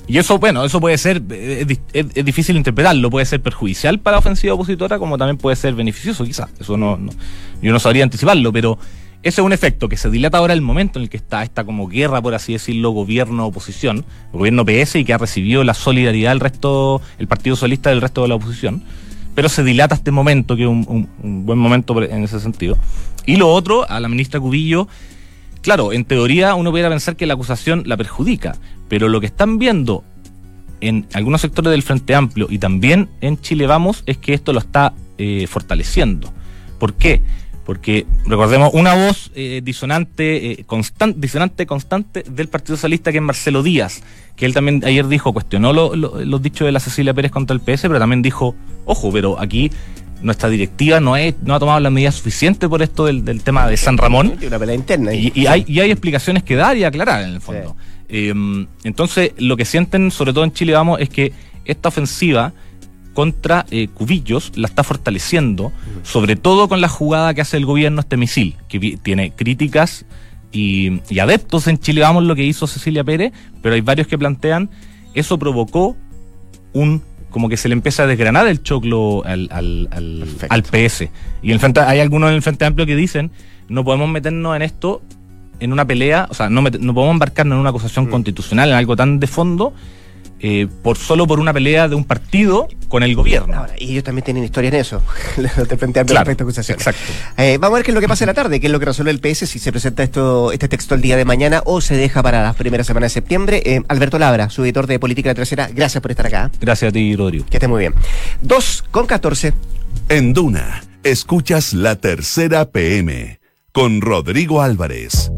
y 0.08 0.18
eso, 0.18 0.40
bueno, 0.40 0.64
eso 0.64 0.80
puede 0.80 0.98
ser, 0.98 1.22
es, 1.30 2.26
difícil 2.26 2.56
interpretarlo, 2.56 3.10
puede 3.10 3.26
ser 3.26 3.42
perjudicial 3.42 4.00
para 4.00 4.16
la 4.16 4.20
ofensiva 4.20 4.54
opositora 4.54 5.00
como 5.00 5.18
también 5.18 5.38
puede 5.38 5.58
ser 5.58 5.74
beneficioso 5.76 6.24
quizás. 6.24 6.50
Eso 6.60 6.78
no, 6.78 6.98
yo 7.62 7.74
no 7.74 7.80
sabría 7.80 8.04
anticiparlo, 8.04 8.54
pero 8.54 8.80
ese 9.22 9.42
es 9.42 9.46
un 9.46 9.52
efecto 9.52 9.90
que 9.90 9.98
se 9.98 10.10
dilata 10.10 10.38
ahora 10.38 10.54
el 10.54 10.62
momento 10.62 10.98
en 10.98 11.04
el 11.04 11.10
que 11.10 11.18
está 11.18 11.44
esta 11.44 11.66
como 11.66 11.90
guerra, 11.90 12.22
por 12.22 12.34
así 12.36 12.54
decirlo, 12.54 12.92
gobierno-oposición, 12.92 14.06
gobierno 14.32 14.64
PS 14.64 14.96
y 14.96 15.04
que 15.04 15.14
ha 15.14 15.18
recibido 15.18 15.66
la 15.66 15.74
solidaridad 15.74 16.32
del 16.32 16.40
resto, 16.40 17.02
el 17.20 17.28
Partido 17.28 17.58
Socialista 17.58 17.90
del 17.90 18.00
resto 18.00 18.22
de 18.22 18.30
la 18.30 18.36
oposición. 18.36 18.84
Pero 19.36 19.50
se 19.50 19.64
dilata 19.64 19.96
este 19.96 20.12
momento, 20.12 20.56
que 20.56 20.64
es 20.64 20.70
un, 20.70 21.10
un 21.22 21.46
buen 21.46 21.60
momento 21.60 22.02
en 22.02 22.24
ese 22.24 22.40
sentido. 22.40 22.78
Y 23.26 23.36
lo 23.36 23.50
otro, 23.50 23.88
a 23.90 24.00
la 24.00 24.08
ministra 24.08 24.40
Cubillo, 24.40 24.88
claro, 25.62 25.92
en 25.92 26.06
teoría 26.06 26.56
uno 26.56 26.72
pudiera 26.72 26.90
pensar 26.90 27.18
que 27.18 27.26
la 27.26 27.34
acusación 27.34 27.84
la 27.86 27.98
perjudica, 27.98 28.56
pero 28.90 29.08
lo 29.10 29.20
que 29.20 29.28
están 29.28 29.58
viendo 29.58 30.04
en 30.82 31.08
algunos 31.14 31.42
sectores 31.42 31.72
del 31.72 31.84
Frente 31.84 32.16
Amplio 32.16 32.48
y 32.50 32.60
también 32.60 33.10
en 33.22 33.40
Chile 33.42 33.68
Vamos 33.68 34.04
es 34.06 34.18
que 34.18 34.34
esto 34.34 34.54
lo 34.54 34.60
está 34.60 34.94
eh, 35.18 35.48
fortaleciendo. 35.48 36.32
¿Por 36.80 36.94
qué? 36.94 37.22
porque 37.68 38.06
recordemos 38.26 38.70
una 38.74 38.96
voz 38.96 39.30
eh, 39.36 39.60
disonante, 39.62 40.52
eh, 40.52 40.64
constante, 40.66 41.20
disonante 41.20 41.66
constante 41.66 42.24
del 42.24 42.48
Partido 42.48 42.78
Socialista 42.78 43.12
que 43.12 43.18
es 43.18 43.22
Marcelo 43.22 43.62
Díaz, 43.62 44.04
que 44.38 44.46
él 44.46 44.54
también 44.54 44.82
ayer 44.86 45.06
dijo, 45.06 45.34
cuestionó 45.34 45.74
los 45.74 46.42
dichos 46.42 46.66
de 46.66 46.72
la 46.72 46.80
Cecilia 46.80 47.14
Pérez 47.14 47.30
contra 47.30 47.54
el 47.54 47.60
PS, 47.60 47.82
pero 47.82 48.00
también 48.00 48.22
dijo, 48.22 48.56
ojo, 48.86 49.12
pero 49.12 49.38
aquí 49.38 49.70
nuestra 50.22 50.48
directiva 50.48 51.02
no, 51.02 51.16
no 51.44 51.56
ha 51.56 51.60
tomado 51.60 51.82
las 51.82 51.92
medidas 51.92 52.16
suficientes 52.16 52.70
por 52.70 52.82
esto 52.82 53.06
del, 53.06 53.42
tema 53.44 53.68
de 53.68 53.76
San 53.76 53.98
Ramón. 53.98 54.38
Una 54.48 54.60
pelea 54.60 54.76
interna. 54.76 55.14
Y, 55.14 55.46
hay, 55.46 55.66
y 55.68 55.82
hay 55.82 55.92
explicaciones 55.92 56.44
que 56.44 56.56
dar 56.56 56.78
y 56.78 56.86
aclarar 56.86 57.24
en 57.24 57.32
el 57.32 57.42
fondo. 57.42 57.76
Entonces, 58.10 59.34
lo 59.38 59.58
que 59.58 59.66
sienten, 59.66 60.12
sobre 60.12 60.34
todo 60.34 60.44
en 60.44 60.54
Chile, 60.54 60.74
vamos, 60.74 61.00
es 61.02 61.10
que 61.10 61.34
esta 61.66 61.90
ofensiva 61.90 62.54
contra 63.14 63.66
eh, 63.72 63.88
Cubillos 63.88 64.52
la 64.56 64.68
está 64.68 64.84
fortaleciendo, 64.84 65.72
sobre 66.04 66.36
todo 66.36 66.70
con 66.70 66.82
la 66.82 66.88
jugada 66.88 67.34
que 67.34 67.42
hace 67.42 67.58
el 67.58 67.66
gobierno 67.66 68.02
este 68.02 68.16
misil, 68.16 68.56
que 68.70 68.98
tiene 69.02 69.32
críticas 69.32 70.06
y, 70.52 71.02
adeptos 71.20 71.68
en 71.68 71.80
Chile, 71.80 72.02
vamos, 72.02 72.24
lo 72.24 72.36
que 72.36 72.44
hizo 72.44 72.68
Cecilia 72.68 73.04
Pérez, 73.04 73.34
pero 73.62 73.76
hay 73.76 73.82
varios 73.82 74.08
que 74.08 74.18
plantean, 74.18 74.70
eso 75.14 75.38
provocó 75.40 75.98
un 76.74 77.02
como 77.30 77.50
que 77.50 77.58
se 77.58 77.68
le 77.68 77.74
empieza 77.74 78.04
a 78.04 78.08
desgranar 78.08 78.48
el 78.48 78.64
choclo 78.64 79.24
al, 79.26 79.50
al, 79.52 79.90
al, 80.50 80.64
PS. 80.64 81.10
Y 81.42 81.52
en 81.52 81.60
frente, 81.60 81.82
hay 81.82 82.00
algunos 82.00 82.30
en 82.30 82.36
el 82.36 82.42
Frente 82.42 82.66
Amplio 82.66 82.86
que 82.86 82.96
dicen, 82.96 83.32
no 83.68 83.84
podemos 83.84 84.10
meternos 84.10 84.56
en 84.56 84.62
esto 84.62 85.02
en 85.60 85.74
una 85.74 85.86
pelea, 85.86 86.28
o 86.30 86.34
sea, 86.34 86.50
no, 86.50 86.62
no 86.62 86.70
podemos 86.94 87.14
embarcarnos 87.14 87.56
en 87.56 87.60
una 87.60 87.70
acusación 87.70 88.06
mm. 88.06 88.10
constitucional, 88.10 88.70
en 88.70 88.76
algo 88.76 88.96
tan 88.96 89.20
de 89.20 89.28
fondo, 89.28 89.74
eh, 90.40 90.68
por 90.84 90.98
solo 90.98 91.26
por 91.26 91.40
una 91.40 91.52
pelea 91.52 91.88
de 91.88 91.96
un 91.96 92.04
partido 92.04 92.68
con 92.90 93.02
el 93.02 93.16
gobierno. 93.16 93.66
y 93.80 93.92
ellos 93.92 94.04
también 94.04 94.24
tienen 94.24 94.44
historia 94.44 94.68
en 94.68 94.76
eso, 94.76 95.02
de 95.38 95.78
frente 95.78 96.00
a 96.00 96.06
claro, 96.06 96.32
acusación. 96.32 96.78
Exacto. 96.78 97.02
Eh, 97.38 97.58
vamos 97.60 97.76
a 97.76 97.78
ver 97.80 97.86
qué 97.86 97.92
es 97.92 97.96
lo 97.96 98.02
que 98.02 98.08
pasa 98.08 98.24
en 98.24 98.28
la 98.28 98.34
tarde, 98.36 98.60
qué 98.60 98.68
es 98.68 98.72
lo 98.72 98.80
que 98.80 98.86
resuelve 98.86 99.12
el 99.12 99.20
PS, 99.20 99.50
si 99.50 99.58
se 99.58 99.72
presenta 99.72 100.04
esto, 100.04 100.52
este 100.52 100.68
texto 100.68 100.94
el 100.94 101.02
día 101.02 101.18
de 101.18 101.26
mañana 101.26 101.64
o 101.66 101.82
se 101.82 101.96
deja 101.96 102.22
para 102.22 102.44
la 102.44 102.54
primera 102.54 102.84
semana 102.84 103.08
de 103.08 103.10
septiembre. 103.10 103.64
Eh, 103.66 103.82
Alberto 103.88 104.20
Labra, 104.20 104.52
su 104.52 104.64
editor 104.64 104.86
de 104.86 105.00
Política 105.00 105.30
de 105.30 105.36
Tercera, 105.36 105.70
gracias 105.74 106.02
por 106.02 106.12
estar 106.12 106.28
acá. 106.28 106.52
Gracias 106.62 106.90
a 106.90 106.92
ti, 106.92 107.16
Rodrigo. 107.16 107.46
Que 107.50 107.58
esté 107.58 107.68
muy 107.68 107.80
bien. 107.80 107.96
Dos 108.42 108.84
con 108.92 109.08
14. 109.08 109.54
En 110.10 110.34
Duna, 110.34 110.84
escuchas 111.04 111.74
la 111.74 111.96
tercera 111.96 112.70
PM 112.70 113.40
con 113.72 114.02
Rodrigo 114.02 114.62
Álvarez. 114.62 115.32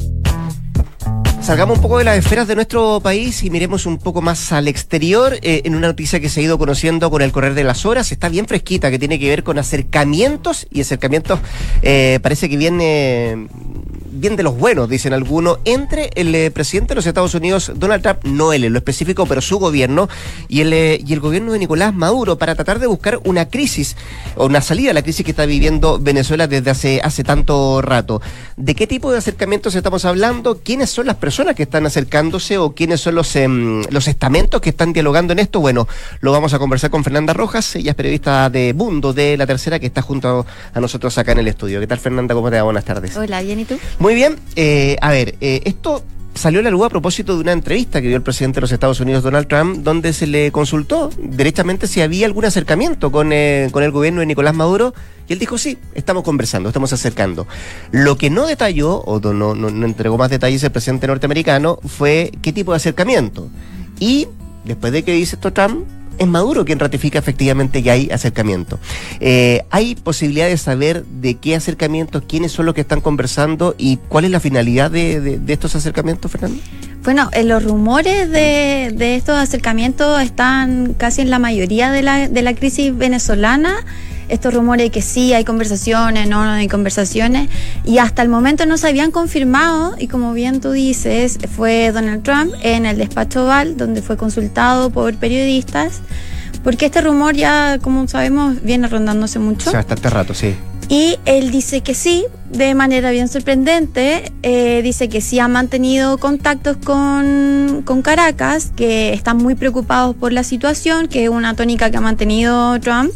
Salgamos 1.49 1.77
un 1.77 1.81
poco 1.81 1.97
de 1.97 2.03
las 2.03 2.15
esferas 2.15 2.47
de 2.47 2.53
nuestro 2.53 2.99
país 2.99 3.41
y 3.41 3.49
miremos 3.49 3.87
un 3.87 3.97
poco 3.97 4.21
más 4.21 4.51
al 4.51 4.67
exterior 4.67 5.33
eh, 5.41 5.63
en 5.65 5.73
una 5.73 5.87
noticia 5.87 6.19
que 6.19 6.29
se 6.29 6.41
ha 6.41 6.43
ido 6.43 6.59
conociendo 6.59 7.09
con 7.09 7.23
el 7.23 7.31
correr 7.31 7.55
de 7.55 7.63
las 7.63 7.87
horas. 7.87 8.11
Está 8.11 8.29
bien 8.29 8.45
fresquita, 8.45 8.91
que 8.91 8.99
tiene 8.99 9.17
que 9.17 9.27
ver 9.29 9.43
con 9.43 9.57
acercamientos 9.57 10.67
y 10.69 10.81
acercamientos 10.81 11.39
eh, 11.81 12.19
parece 12.21 12.49
que 12.49 12.57
viene 12.57 13.47
bien 14.11 14.35
de 14.35 14.43
los 14.43 14.57
buenos, 14.57 14.89
dicen 14.89 15.13
algunos, 15.13 15.59
entre 15.65 16.09
el 16.15 16.33
eh, 16.35 16.51
presidente 16.51 16.89
de 16.89 16.95
los 16.95 17.05
Estados 17.05 17.33
Unidos, 17.33 17.71
Donald 17.75 18.01
Trump, 18.01 18.19
no 18.23 18.53
él 18.53 18.63
en 18.63 18.73
lo 18.73 18.79
específico, 18.79 19.25
pero 19.25 19.41
su 19.41 19.59
gobierno, 19.59 20.09
y 20.47 20.61
el, 20.61 20.73
eh, 20.73 21.01
y 21.05 21.13
el 21.13 21.19
gobierno 21.19 21.53
de 21.53 21.59
Nicolás 21.59 21.93
Maduro, 21.93 22.37
para 22.37 22.55
tratar 22.55 22.79
de 22.79 22.87
buscar 22.87 23.19
una 23.23 23.49
crisis 23.49 23.95
o 24.35 24.45
una 24.45 24.61
salida 24.61 24.91
a 24.91 24.93
la 24.93 25.01
crisis 25.01 25.23
que 25.25 25.31
está 25.31 25.45
viviendo 25.45 25.99
Venezuela 25.99 26.47
desde 26.47 26.69
hace, 26.71 27.01
hace 27.03 27.23
tanto 27.23 27.81
rato. 27.81 28.21
¿De 28.57 28.75
qué 28.75 28.87
tipo 28.87 29.11
de 29.11 29.17
acercamientos 29.17 29.75
estamos 29.75 30.05
hablando? 30.05 30.59
¿Quiénes 30.63 30.89
son 30.89 31.05
las 31.05 31.15
personas 31.15 31.55
que 31.55 31.63
están 31.63 31.85
acercándose 31.85 32.57
o 32.57 32.73
quiénes 32.73 33.01
son 33.01 33.15
los, 33.15 33.35
em, 33.35 33.83
los 33.89 34.07
estamentos 34.07 34.61
que 34.61 34.69
están 34.69 34.93
dialogando 34.93 35.33
en 35.33 35.39
esto? 35.39 35.59
Bueno, 35.59 35.87
lo 36.21 36.31
vamos 36.31 36.53
a 36.53 36.59
conversar 36.59 36.89
con 36.89 37.03
Fernanda 37.03 37.33
Rojas, 37.33 37.75
ella 37.75 37.91
es 37.91 37.95
periodista 37.95 38.49
de 38.49 38.73
Mundo, 38.73 39.13
de 39.13 39.37
La 39.37 39.47
Tercera, 39.47 39.79
que 39.79 39.87
está 39.87 40.01
junto 40.01 40.45
a 40.73 40.79
nosotros 40.79 41.17
acá 41.17 41.31
en 41.33 41.39
el 41.39 41.47
estudio. 41.47 41.79
¿Qué 41.79 41.87
tal, 41.87 41.99
Fernanda? 41.99 42.33
¿Cómo 42.33 42.49
te 42.49 42.57
va? 42.57 42.63
Buenas 42.63 42.85
tardes. 42.85 43.15
Hola, 43.15 43.41
bien, 43.41 43.59
¿y 43.59 43.65
tú? 43.65 43.77
Muy 43.99 44.15
bien. 44.15 44.37
Eh, 44.55 44.95
a 45.01 45.11
ver, 45.11 45.35
eh, 45.41 45.61
esto 45.65 46.03
salió 46.33 46.61
a 46.61 46.63
la 46.63 46.69
luz 46.69 46.85
a 46.85 46.89
propósito 46.89 47.35
de 47.35 47.41
una 47.41 47.51
entrevista 47.51 48.01
que 48.01 48.07
dio 48.07 48.15
el 48.15 48.23
presidente 48.23 48.55
de 48.55 48.61
los 48.61 48.71
Estados 48.71 49.01
Unidos, 49.01 49.23
Donald 49.23 49.47
Trump, 49.47 49.79
donde 49.83 50.13
se 50.13 50.25
le 50.25 50.53
consultó 50.53 51.09
derechamente 51.17 51.85
si 51.85 51.99
había 51.99 52.25
algún 52.25 52.45
acercamiento 52.45 53.11
con, 53.11 53.33
eh, 53.33 53.67
con 53.73 53.83
el 53.83 53.91
gobierno 53.91 54.21
de 54.21 54.27
Nicolás 54.27 54.55
Maduro. 54.55 54.93
Y 55.27 55.33
él 55.33 55.39
dijo, 55.39 55.57
sí, 55.57 55.77
estamos 55.95 56.23
conversando, 56.23 56.69
estamos 56.69 56.93
acercando. 56.93 57.45
Lo 57.91 58.17
que 58.17 58.29
no 58.29 58.47
detalló, 58.47 59.01
o 59.01 59.19
no, 59.19 59.53
no, 59.53 59.69
no 59.69 59.85
entregó 59.85 60.17
más 60.17 60.29
detalles 60.29 60.63
el 60.63 60.71
presidente 60.71 61.05
norteamericano, 61.05 61.77
fue 61.85 62.31
qué 62.41 62.53
tipo 62.53 62.71
de 62.71 62.77
acercamiento. 62.77 63.49
Y 63.99 64.29
después 64.63 64.93
de 64.93 65.03
que 65.03 65.11
dice 65.11 65.35
esto 65.35 65.51
Trump, 65.51 65.85
es 66.19 66.27
Maduro 66.27 66.65
quien 66.65 66.79
ratifica 66.79 67.17
efectivamente 67.17 67.81
que 67.81 67.91
hay 67.91 68.09
acercamiento. 68.11 68.79
Eh, 69.19 69.63
¿Hay 69.71 69.95
posibilidad 69.95 70.47
de 70.47 70.57
saber 70.57 71.05
de 71.05 71.35
qué 71.35 71.55
acercamientos, 71.55 72.23
quiénes 72.27 72.51
son 72.51 72.65
los 72.65 72.75
que 72.75 72.81
están 72.81 73.01
conversando 73.01 73.75
y 73.77 73.97
cuál 74.09 74.25
es 74.25 74.31
la 74.31 74.39
finalidad 74.39 74.91
de, 74.91 75.39
estos 75.47 75.75
acercamientos, 75.75 76.31
Fernando? 76.31 76.59
Bueno, 77.03 77.29
eh, 77.31 77.43
los 77.43 77.63
rumores 77.63 78.29
de, 78.29 78.93
de, 78.93 79.15
estos 79.15 79.37
acercamientos 79.37 80.21
están 80.21 80.93
casi 80.93 81.21
en 81.21 81.29
la 81.29 81.39
mayoría 81.39 81.91
de 81.91 82.03
la, 82.03 82.27
de 82.27 82.41
la 82.41 82.53
crisis 82.53 82.95
venezolana 82.95 83.85
estos 84.29 84.53
rumores 84.53 84.85
de 84.85 84.89
que 84.91 85.01
sí 85.01 85.33
hay 85.33 85.43
conversaciones, 85.43 86.27
no, 86.27 86.43
no 86.43 86.51
hay 86.51 86.67
conversaciones, 86.67 87.49
y 87.83 87.97
hasta 87.97 88.21
el 88.21 88.29
momento 88.29 88.65
no 88.65 88.77
se 88.77 88.87
habían 88.87 89.11
confirmado, 89.11 89.95
y 89.99 90.07
como 90.07 90.33
bien 90.33 90.61
tú 90.61 90.71
dices, 90.71 91.39
fue 91.55 91.91
Donald 91.91 92.23
Trump 92.23 92.53
en 92.61 92.85
el 92.85 92.97
despacho 92.97 93.45
Oval, 93.45 93.77
donde 93.77 94.01
fue 94.01 94.17
consultado 94.17 94.89
por 94.89 95.15
periodistas, 95.15 96.01
porque 96.63 96.87
este 96.87 97.01
rumor 97.01 97.35
ya, 97.35 97.79
como 97.81 98.07
sabemos, 98.07 98.61
viene 98.61 98.87
rondándose 98.87 99.39
mucho. 99.39 99.69
O 99.69 99.71
sea, 99.71 99.79
bastante 99.79 100.09
rato, 100.09 100.33
sí. 100.33 100.55
Y 100.89 101.19
él 101.25 101.51
dice 101.51 101.81
que 101.81 101.93
sí, 101.93 102.25
de 102.49 102.73
manera 102.73 103.11
bien 103.11 103.27
sorprendente. 103.27 104.33
Eh, 104.41 104.81
dice 104.81 105.07
que 105.07 105.21
sí 105.21 105.39
ha 105.39 105.47
mantenido 105.47 106.17
contactos 106.17 106.77
con, 106.77 107.83
con, 107.85 108.01
Caracas, 108.01 108.71
que 108.75 109.13
están 109.13 109.37
muy 109.37 109.53
preocupados 109.53 110.15
por 110.15 110.33
la 110.33 110.43
situación, 110.43 111.07
que 111.07 111.25
es 111.25 111.29
una 111.29 111.55
tónica 111.55 111.91
que 111.91 111.97
ha 111.97 112.01
mantenido 112.01 112.79
Trump 112.79 113.11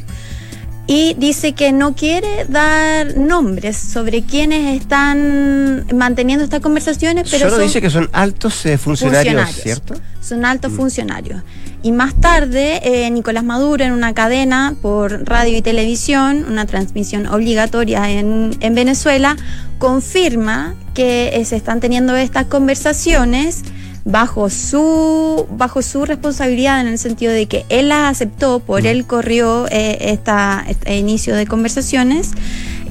y 0.86 1.13
dice 1.18 1.54
que 1.54 1.72
no 1.72 1.96
quiere 1.96 2.46
dar 2.50 3.16
nombres 3.16 3.78
sobre 3.78 4.24
quienes 4.24 4.82
están 4.82 5.86
manteniendo 5.96 6.44
estas 6.44 6.60
conversaciones, 6.60 7.30
pero 7.32 7.50
solo 7.50 7.63
dice 7.63 7.82
que 7.82 7.90
son 7.90 8.10
altos 8.12 8.66
eh, 8.66 8.78
funcionarios, 8.78 9.50
¿cierto? 9.52 9.96
Son 10.22 10.44
altos 10.44 10.74
mm. 10.74 10.75
funcionarios. 10.75 11.42
Y 11.84 11.92
más 11.92 12.16
tarde, 12.20 12.82
eh, 12.84 13.10
Nicolás 13.12 13.44
Maduro 13.44 13.84
en 13.84 13.92
una 13.92 14.13
cadena 14.13 14.75
por 14.82 15.25
radio 15.25 15.58
y 15.58 15.62
televisión, 15.62 16.46
una 16.50 16.66
transmisión 16.66 17.28
obligatoria 17.28 18.10
en, 18.10 18.56
en 18.60 18.75
Venezuela, 18.75 19.38
confirma 19.80 20.75
que 20.94 21.32
eh, 21.34 21.46
se 21.46 21.56
están 21.56 21.80
teniendo 21.80 22.16
estas 22.16 22.46
conversaciones 22.46 23.63
bajo 24.06 24.50
su, 24.50 25.48
bajo 25.52 25.82
su 25.82 26.06
responsabilidad 26.06 26.82
en 26.82 26.88
el 26.88 26.98
sentido 26.98 27.32
de 27.32 27.46
que 27.46 27.66
él 27.70 27.90
las 27.90 28.12
aceptó, 28.12 28.60
por 28.60 28.86
él 28.86 29.06
corrió 29.06 29.66
eh, 29.70 29.98
esta, 30.02 30.66
este 30.68 30.98
inicio 30.98 31.36
de 31.36 31.48
conversaciones 31.48 32.32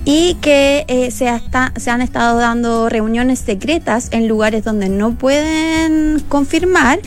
y 0.04 0.35
que 0.40 0.85
eh, 0.88 1.11
se, 1.11 1.28
hasta, 1.28 1.73
se 1.76 1.90
han 1.90 2.00
estado 2.00 2.38
dando 2.38 2.88
reuniones 2.88 3.38
secretas 3.40 4.09
en 4.11 4.26
lugares 4.26 4.64
donde 4.64 4.88
no 4.88 5.14
pueden 5.14 6.21
confirmar, 6.28 6.99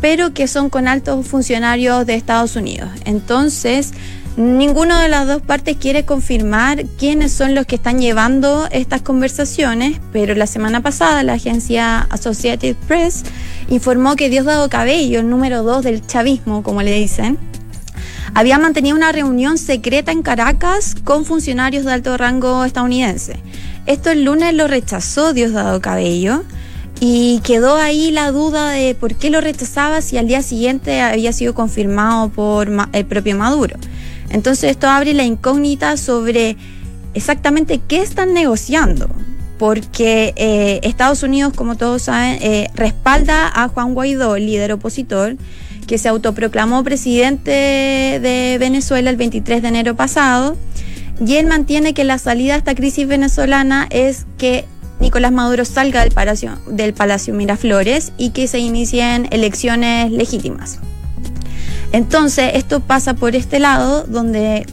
pero 0.00 0.34
que 0.34 0.48
son 0.48 0.68
con 0.68 0.88
altos 0.88 1.26
funcionarios 1.26 2.04
de 2.04 2.14
Estados 2.14 2.56
Unidos. 2.56 2.90
Entonces, 3.04 3.92
Ninguna 4.36 5.02
de 5.02 5.10
las 5.10 5.26
dos 5.26 5.42
partes 5.42 5.76
quiere 5.76 6.06
confirmar 6.06 6.86
quiénes 6.98 7.32
son 7.32 7.54
los 7.54 7.66
que 7.66 7.74
están 7.74 8.00
llevando 8.00 8.66
estas 8.70 9.02
conversaciones, 9.02 10.00
pero 10.10 10.34
la 10.34 10.46
semana 10.46 10.80
pasada 10.80 11.22
la 11.22 11.34
agencia 11.34 12.06
Associated 12.08 12.74
Press 12.88 13.24
informó 13.68 14.16
que 14.16 14.30
Diosdado 14.30 14.70
Cabello, 14.70 15.20
el 15.20 15.28
número 15.28 15.62
dos 15.62 15.84
del 15.84 16.06
chavismo, 16.06 16.62
como 16.62 16.80
le 16.82 16.94
dicen, 16.94 17.38
había 18.32 18.58
mantenido 18.58 18.96
una 18.96 19.12
reunión 19.12 19.58
secreta 19.58 20.12
en 20.12 20.22
Caracas 20.22 20.94
con 21.04 21.26
funcionarios 21.26 21.84
de 21.84 21.92
alto 21.92 22.16
rango 22.16 22.64
estadounidense. 22.64 23.36
Esto 23.84 24.10
el 24.10 24.24
lunes 24.24 24.54
lo 24.54 24.66
rechazó 24.66 25.34
Diosdado 25.34 25.82
Cabello 25.82 26.42
y 27.00 27.40
quedó 27.40 27.76
ahí 27.76 28.10
la 28.10 28.30
duda 28.30 28.70
de 28.70 28.94
por 28.94 29.14
qué 29.14 29.28
lo 29.28 29.42
rechazaba 29.42 30.00
si 30.00 30.16
al 30.16 30.26
día 30.26 30.40
siguiente 30.40 31.02
había 31.02 31.34
sido 31.34 31.52
confirmado 31.52 32.30
por 32.30 32.70
el 32.92 33.04
propio 33.04 33.36
Maduro. 33.36 33.76
Entonces 34.32 34.70
esto 34.70 34.88
abre 34.88 35.12
la 35.12 35.24
incógnita 35.24 35.96
sobre 35.96 36.56
exactamente 37.14 37.80
qué 37.86 38.00
están 38.00 38.32
negociando, 38.32 39.08
porque 39.58 40.32
eh, 40.36 40.80
Estados 40.82 41.22
Unidos, 41.22 41.52
como 41.54 41.76
todos 41.76 42.02
saben, 42.02 42.38
eh, 42.40 42.68
respalda 42.74 43.50
a 43.54 43.68
Juan 43.68 43.94
Guaidó, 43.94 44.36
líder 44.38 44.72
opositor, 44.72 45.36
que 45.86 45.98
se 45.98 46.08
autoproclamó 46.08 46.82
presidente 46.82 47.50
de 47.50 48.56
Venezuela 48.58 49.10
el 49.10 49.16
23 49.16 49.62
de 49.62 49.68
enero 49.68 49.94
pasado, 49.94 50.56
y 51.24 51.36
él 51.36 51.46
mantiene 51.46 51.92
que 51.92 52.04
la 52.04 52.18
salida 52.18 52.54
a 52.54 52.56
esta 52.56 52.74
crisis 52.74 53.06
venezolana 53.06 53.86
es 53.90 54.26
que 54.38 54.64
Nicolás 55.00 55.32
Maduro 55.32 55.64
salga 55.64 56.00
del 56.00 56.12
Palacio, 56.12 56.58
del 56.68 56.94
Palacio 56.94 57.34
Miraflores 57.34 58.12
y 58.16 58.30
que 58.30 58.46
se 58.46 58.60
inicien 58.60 59.28
elecciones 59.30 60.10
legítimas. 60.10 60.78
Entonces, 61.92 62.52
esto 62.54 62.80
pasa 62.80 63.14
por 63.14 63.36
este 63.36 63.58
lado, 63.58 64.04
donde 64.04 64.66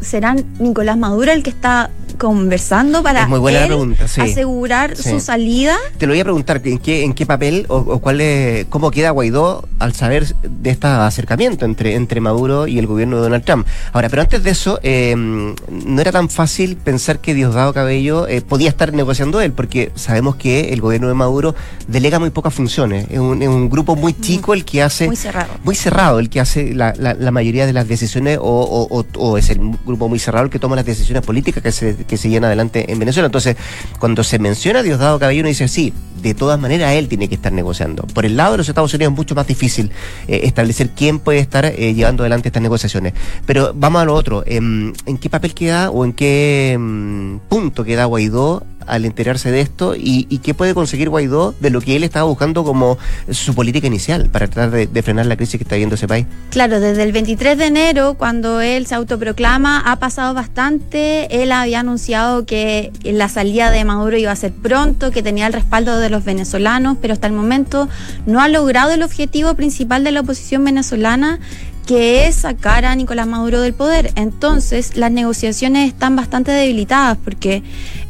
será 0.00 0.36
Nicolás 0.58 0.98
Maduro 0.98 1.32
el 1.32 1.42
que 1.42 1.50
está 1.50 1.90
conversando 2.16 3.02
para 3.02 3.22
Es 3.22 3.28
muy 3.28 3.38
buena 3.38 3.60
la 3.60 3.66
pregunta, 3.66 4.08
sí. 4.08 4.20
asegurar 4.20 4.96
Sí. 4.96 5.10
su 5.10 5.20
salida? 5.20 5.76
Te 5.98 6.06
lo 6.06 6.12
voy 6.12 6.20
a 6.20 6.24
preguntar, 6.24 6.60
¿en 6.64 6.78
qué, 6.78 7.04
en 7.04 7.14
qué 7.14 7.26
papel 7.26 7.66
o, 7.68 7.76
o 7.76 7.98
cuál 7.98 8.20
es, 8.20 8.66
cómo 8.66 8.90
queda 8.90 9.10
Guaidó 9.10 9.64
al 9.78 9.94
saber 9.94 10.34
de 10.42 10.70
este 10.70 10.86
acercamiento 10.86 11.64
entre, 11.64 11.94
entre 11.94 12.20
Maduro 12.20 12.66
y 12.66 12.78
el 12.78 12.86
gobierno 12.86 13.16
de 13.16 13.22
Donald 13.22 13.44
Trump? 13.44 13.66
Ahora, 13.92 14.08
pero 14.08 14.22
antes 14.22 14.42
de 14.42 14.50
eso, 14.50 14.78
eh, 14.82 15.14
no 15.16 16.00
era 16.00 16.12
tan 16.12 16.28
fácil 16.28 16.76
pensar 16.76 17.18
que 17.20 17.34
Diosdado 17.34 17.72
Cabello 17.72 18.26
eh, 18.28 18.40
podía 18.42 18.68
estar 18.68 18.92
negociando 18.92 19.40
él, 19.40 19.52
porque 19.52 19.90
sabemos 19.94 20.36
que 20.36 20.72
el 20.72 20.80
gobierno 20.80 21.08
de 21.08 21.14
Maduro 21.14 21.54
delega 21.88 22.18
muy 22.18 22.30
pocas 22.30 22.52
funciones. 22.54 23.06
Es 23.10 23.18
un, 23.18 23.42
es 23.42 23.48
un 23.48 23.68
grupo 23.70 23.96
muy 23.96 24.12
chico 24.14 24.54
el 24.54 24.64
que 24.64 24.82
hace... 24.82 25.06
Muy 25.06 25.16
cerrado. 25.16 25.48
Muy 25.64 25.74
cerrado, 25.74 26.18
el 26.18 26.28
que 26.30 26.40
hace 26.40 26.74
la, 26.74 26.94
la- 26.98 27.14
la 27.14 27.30
mayoría 27.30 27.66
de 27.66 27.72
las 27.72 27.88
decisiones, 27.88 28.38
o, 28.40 28.42
o- 28.44 28.98
o- 29.00 29.06
o 29.18 29.38
es 29.38 29.50
el 29.50 29.58
grupo 29.84 30.08
muy 30.08 30.18
cerrado 30.18 30.44
el 30.44 30.50
que 30.50 30.58
toma 30.58 30.76
las 30.76 30.84
decisiones 30.86 31.24
políticas 31.24 31.62
que 31.62 31.72
se, 31.72 31.94
que 32.06 32.16
se 32.16 32.28
llevan 32.28 32.44
adelante 32.46 32.90
en 32.90 32.98
Venezuela. 32.98 33.26
Entonces, 33.26 33.56
cuando 33.98 34.24
se 34.24 34.38
menciona 34.38 34.80
a 34.80 34.82
Diosdado 34.82 35.18
Cabello, 35.18 35.40
uno 35.40 35.48
dice, 35.48 35.68
sí, 35.68 35.92
de 36.22 36.34
todas 36.34 36.58
maneras 36.58 36.94
él 36.94 37.08
tiene 37.08 37.28
que 37.28 37.34
estar 37.34 37.52
negociando. 37.52 38.04
Por 38.04 38.24
el 38.24 38.36
lado 38.36 38.52
de 38.52 38.58
los 38.58 38.68
Estados 38.68 38.92
Unidos 38.94 39.12
es 39.12 39.16
mucho 39.16 39.34
más 39.34 39.46
difícil 39.46 39.90
eh, 40.28 40.40
establecer 40.44 40.90
quién 40.90 41.18
puede 41.18 41.38
estar 41.38 41.66
eh, 41.66 41.94
llevando 41.94 42.22
adelante 42.22 42.48
estas 42.48 42.62
negociaciones. 42.62 43.12
Pero 43.46 43.72
vamos 43.74 44.02
a 44.02 44.04
lo 44.04 44.14
otro, 44.14 44.42
em, 44.46 44.92
¿en 45.06 45.18
qué 45.18 45.30
papel 45.30 45.54
queda 45.54 45.90
o 45.90 46.04
en 46.04 46.12
qué 46.12 46.72
em, 46.72 47.38
punto 47.48 47.84
queda 47.84 48.04
Guaidó 48.06 48.64
al 48.86 49.04
enterarse 49.04 49.50
de 49.50 49.60
esto 49.60 49.94
y, 49.96 50.24
qué 50.42 50.54
puede 50.54 50.74
conseguir 50.74 51.08
Guaidó 51.08 51.54
de 51.60 51.70
lo 51.70 51.80
que 51.80 51.96
él 51.96 52.04
estaba 52.04 52.26
buscando 52.26 52.62
como 52.62 52.98
su 53.30 53.54
política 53.54 53.86
inicial 53.86 54.28
para 54.30 54.46
tratar 54.46 54.70
de, 54.70 54.86
de 54.86 55.02
frenar 55.02 55.26
la 55.26 55.36
crisis 55.36 55.58
que 55.58 55.64
está 55.64 55.74
viviendo 55.74 55.96
ese 55.96 56.06
país? 56.06 56.26
Claro, 56.50 56.78
desde 56.78 57.02
el 57.02 57.12
23 57.12 57.58
de 57.58 57.66
enero, 57.66 58.14
cuando 58.14 58.60
él 58.60 58.86
se 58.86 58.94
autoproclama, 58.94 59.80
ha 59.80 59.96
pasado 59.98 60.34
bastante. 60.34 61.42
Él 61.42 61.52
había 61.52 61.80
anunciado 61.80 62.46
que 62.46 62.92
la 63.02 63.28
salida 63.28 63.70
de 63.70 63.84
Maduro 63.84 64.16
iba 64.16 64.30
a 64.30 64.36
ser 64.36 64.52
pronto, 64.52 65.10
que 65.10 65.22
tenía 65.22 65.46
el 65.46 65.52
respaldo 65.52 65.98
de 65.98 66.10
los 66.10 66.24
venezolanos, 66.24 66.98
pero 67.00 67.12
hasta 67.14 67.26
el 67.26 67.32
momento 67.32 67.88
no 68.26 68.40
ha 68.40 68.48
logrado 68.48 68.92
el 68.92 69.02
objetivo 69.02 69.54
principal 69.54 70.04
de 70.04 70.12
la 70.12 70.20
oposición 70.20 70.64
venezolana 70.64 71.40
que 71.86 72.26
es 72.26 72.34
sacar 72.34 72.84
a 72.84 72.94
Nicolás 72.96 73.28
Maduro 73.28 73.60
del 73.60 73.72
poder. 73.72 74.12
Entonces, 74.16 74.96
las 74.96 75.12
negociaciones 75.12 75.88
están 75.88 76.16
bastante 76.16 76.50
debilitadas 76.50 77.16
porque 77.24 77.62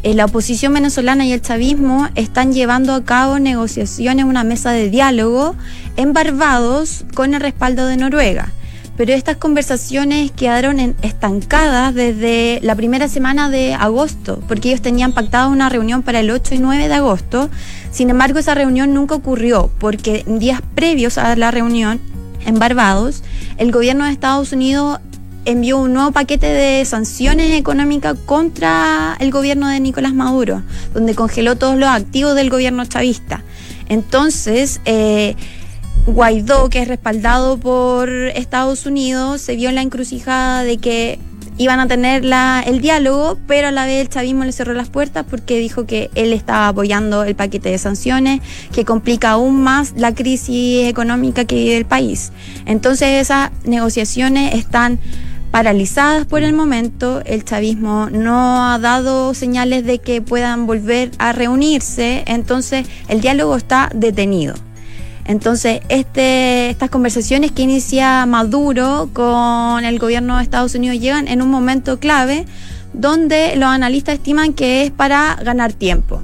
eh, 0.02 0.14
la 0.14 0.25
oposición 0.25 0.73
venezolana 0.73 1.26
y 1.26 1.33
el 1.33 1.42
chavismo 1.42 2.09
están 2.14 2.54
llevando 2.54 2.95
a 2.95 3.04
cabo 3.04 3.38
negociaciones, 3.38 4.25
una 4.25 4.45
mesa 4.45 4.73
de 4.73 4.88
diálogo 4.88 5.54
en 5.97 6.14
Barbados 6.14 7.04
con 7.14 7.35
el 7.35 7.40
respaldo 7.40 7.87
de 7.87 7.99
Noruega. 7.99 8.50
Pero 8.97 9.12
estas 9.12 9.37
conversaciones 9.37 10.30
quedaron 10.30 10.80
estancadas 11.02 11.95
desde 11.95 12.61
la 12.62 12.75
primera 12.75 13.09
semana 13.09 13.50
de 13.50 13.75
agosto, 13.75 14.42
porque 14.49 14.71
ellos 14.71 14.80
tenían 14.80 15.12
pactado 15.12 15.50
una 15.50 15.68
reunión 15.68 16.02
para 16.02 16.21
el 16.21 16.30
8 16.30 16.54
y 16.54 16.59
9 16.61 16.88
de 16.88 16.95
agosto. 16.95 17.50
Sin 17.90 18.09
embargo, 18.09 18.38
esa 18.38 18.54
reunión 18.54 18.95
nunca 18.95 19.14
ocurrió, 19.14 19.71
porque 19.78 20.25
en 20.26 20.38
días 20.38 20.62
previos 20.75 21.18
a 21.18 21.37
la 21.37 21.50
reunión 21.50 22.00
en 22.45 22.59
Barbados, 22.59 23.23
el 23.59 23.73
gobierno 23.73 24.05
de 24.05 24.12
Estados 24.12 24.52
Unidos 24.52 25.00
envió 25.47 25.78
un 25.78 25.95
nuevo 25.95 26.11
paquete 26.11 26.47
de 26.47 26.85
sanciones 26.85 27.52
económicas 27.52 28.19
contra 28.26 29.16
el 29.21 29.31
gobierno 29.31 29.69
de 29.69 29.81
Nicolás 29.81 30.12
Maduro, 30.12 30.62
donde 30.93 31.14
congeló 31.14 31.57
todos 31.57 31.76
los 31.76 31.88
activos 31.88 32.35
del 32.35 32.50
gobierno 32.50 32.85
chavista. 32.85 33.43
Entonces, 33.88 34.81
eh, 34.85 35.37
Guaidó, 36.07 36.69
que 36.69 36.83
es 36.83 36.88
respaldado 36.88 37.59
por 37.59 38.11
Estados 38.11 38.87
Unidos, 38.87 39.40
se 39.40 39.57
vio 39.57 39.69
en 39.69 39.76
la 39.76 39.83
encrucijada 39.83 40.62
de 40.64 40.78
que 40.78 41.19
iban 41.58 41.80
a 41.80 41.86
tener 41.86 42.25
la- 42.25 42.62
el 42.66 42.80
diálogo, 42.80 43.38
pero 43.46 43.68
a 43.68 43.70
la 43.70 43.86
vez 43.86 44.02
el 44.02 44.08
chavismo 44.08 44.44
le 44.44 44.52
cerró 44.52 44.75
las 44.75 44.88
puertas 44.88 45.25
porque 45.28 45.58
dijo 45.58 45.86
que 45.86 46.10
él 46.14 46.32
estaba 46.32 46.68
apoyando 46.68 47.25
el 47.25 47.34
paquete 47.34 47.70
de 47.70 47.78
sanciones, 47.78 48.40
que 48.72 48.84
complica 48.84 49.30
aún 49.30 49.62
más 49.62 49.94
la 49.96 50.14
crisis 50.14 50.87
económica 50.87 51.44
que 51.44 51.57
vive 51.57 51.76
el 51.76 51.87
país. 51.87 52.33
Entonces 52.66 53.20
esas 53.22 53.50
negociaciones 53.64 54.54
están 54.54 54.98
paralizadas 55.50 56.26
por 56.26 56.42
el 56.42 56.52
momento, 56.52 57.22
el 57.24 57.44
chavismo 57.44 58.11
no 58.11 58.66
ha 58.70 58.78
dado 58.78 59.33
señales 59.33 59.87
de 59.87 60.00
que 60.00 60.20
puedan 60.20 60.66
volver 60.66 61.11
a 61.18 61.33
reunirse, 61.33 62.24
entonces 62.26 62.87
el 63.09 63.22
diálogo 63.22 63.57
está 63.57 63.88
detenido. 63.94 64.54
Entonces, 65.26 65.80
este, 65.88 66.70
estas 66.70 66.88
conversaciones 66.88 67.50
que 67.50 67.62
inicia 67.62 68.24
Maduro 68.26 69.10
con 69.12 69.84
el 69.84 69.98
gobierno 69.98 70.36
de 70.36 70.44
Estados 70.44 70.74
Unidos 70.76 71.00
llegan 71.00 71.26
en 71.26 71.42
un 71.42 71.50
momento 71.50 71.98
clave 71.98 72.46
donde 72.92 73.56
los 73.56 73.68
analistas 73.68 74.14
estiman 74.14 74.52
que 74.52 74.84
es 74.84 74.90
para 74.92 75.36
ganar 75.42 75.72
tiempo. 75.72 76.22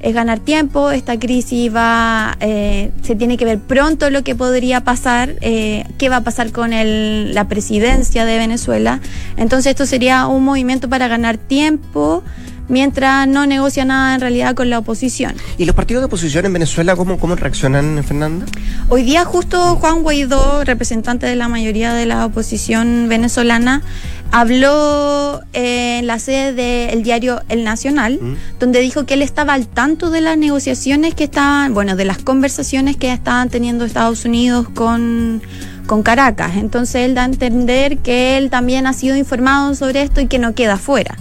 Es 0.00 0.14
ganar 0.14 0.40
tiempo, 0.40 0.90
esta 0.90 1.16
crisis 1.16 1.72
va, 1.72 2.36
eh, 2.40 2.90
se 3.02 3.14
tiene 3.14 3.36
que 3.36 3.44
ver 3.44 3.60
pronto 3.60 4.10
lo 4.10 4.24
que 4.24 4.34
podría 4.34 4.82
pasar, 4.82 5.36
eh, 5.42 5.84
qué 5.98 6.08
va 6.08 6.16
a 6.16 6.20
pasar 6.22 6.50
con 6.50 6.72
el- 6.72 7.34
la 7.34 7.46
presidencia 7.46 8.24
de 8.24 8.36
Venezuela. 8.38 9.00
Entonces 9.36 9.70
esto 9.70 9.86
sería 9.86 10.26
un 10.26 10.42
movimiento 10.42 10.88
para 10.88 11.06
ganar 11.06 11.36
tiempo 11.36 12.24
mientras 12.68 13.28
no 13.28 13.46
negocia 13.46 13.84
nada 13.84 14.14
en 14.14 14.20
realidad 14.20 14.54
con 14.54 14.70
la 14.70 14.78
oposición. 14.78 15.34
¿Y 15.58 15.64
los 15.64 15.74
partidos 15.74 16.02
de 16.02 16.06
oposición 16.06 16.46
en 16.46 16.52
Venezuela 16.52 16.96
cómo, 16.96 17.18
cómo 17.18 17.36
reaccionan, 17.36 18.02
Fernanda? 18.04 18.46
Hoy 18.88 19.02
día 19.02 19.24
justo 19.24 19.76
Juan 19.76 20.02
Guaidó, 20.02 20.64
representante 20.64 21.26
de 21.26 21.36
la 21.36 21.48
mayoría 21.48 21.92
de 21.92 22.06
la 22.06 22.24
oposición 22.26 23.06
venezolana, 23.08 23.82
habló 24.30 25.42
eh, 25.52 25.98
en 25.98 26.06
la 26.06 26.18
sede 26.18 26.52
del 26.54 27.02
diario 27.02 27.42
El 27.48 27.64
Nacional, 27.64 28.18
Mm. 28.20 28.36
donde 28.58 28.80
dijo 28.80 29.04
que 29.04 29.14
él 29.14 29.22
estaba 29.22 29.52
al 29.54 29.66
tanto 29.66 30.10
de 30.10 30.20
las 30.20 30.38
negociaciones 30.38 31.14
que 31.14 31.24
estaban, 31.24 31.74
bueno, 31.74 31.96
de 31.96 32.04
las 32.04 32.18
conversaciones 32.18 32.96
que 32.96 33.12
estaban 33.12 33.50
teniendo 33.50 33.84
Estados 33.84 34.24
Unidos 34.24 34.68
con, 34.74 35.42
con 35.86 36.02
Caracas. 36.02 36.56
Entonces 36.56 37.06
él 37.06 37.14
da 37.14 37.22
a 37.22 37.26
entender 37.26 37.98
que 37.98 38.38
él 38.38 38.50
también 38.50 38.86
ha 38.86 38.92
sido 38.92 39.16
informado 39.16 39.74
sobre 39.74 40.02
esto 40.02 40.20
y 40.20 40.26
que 40.26 40.38
no 40.38 40.54
queda 40.54 40.76
fuera. 40.78 41.16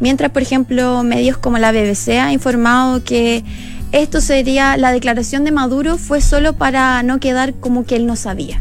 Mientras, 0.00 0.30
por 0.30 0.42
ejemplo, 0.42 1.02
medios 1.02 1.36
como 1.38 1.58
la 1.58 1.72
BBC 1.72 2.18
ha 2.20 2.32
informado 2.32 3.02
que 3.04 3.44
esto 3.92 4.20
sería, 4.20 4.76
la 4.76 4.92
declaración 4.92 5.44
de 5.44 5.52
Maduro 5.52 5.98
fue 5.98 6.20
solo 6.20 6.54
para 6.54 7.02
no 7.02 7.20
quedar 7.20 7.54
como 7.54 7.84
que 7.84 7.96
él 7.96 8.06
no 8.06 8.16
sabía. 8.16 8.60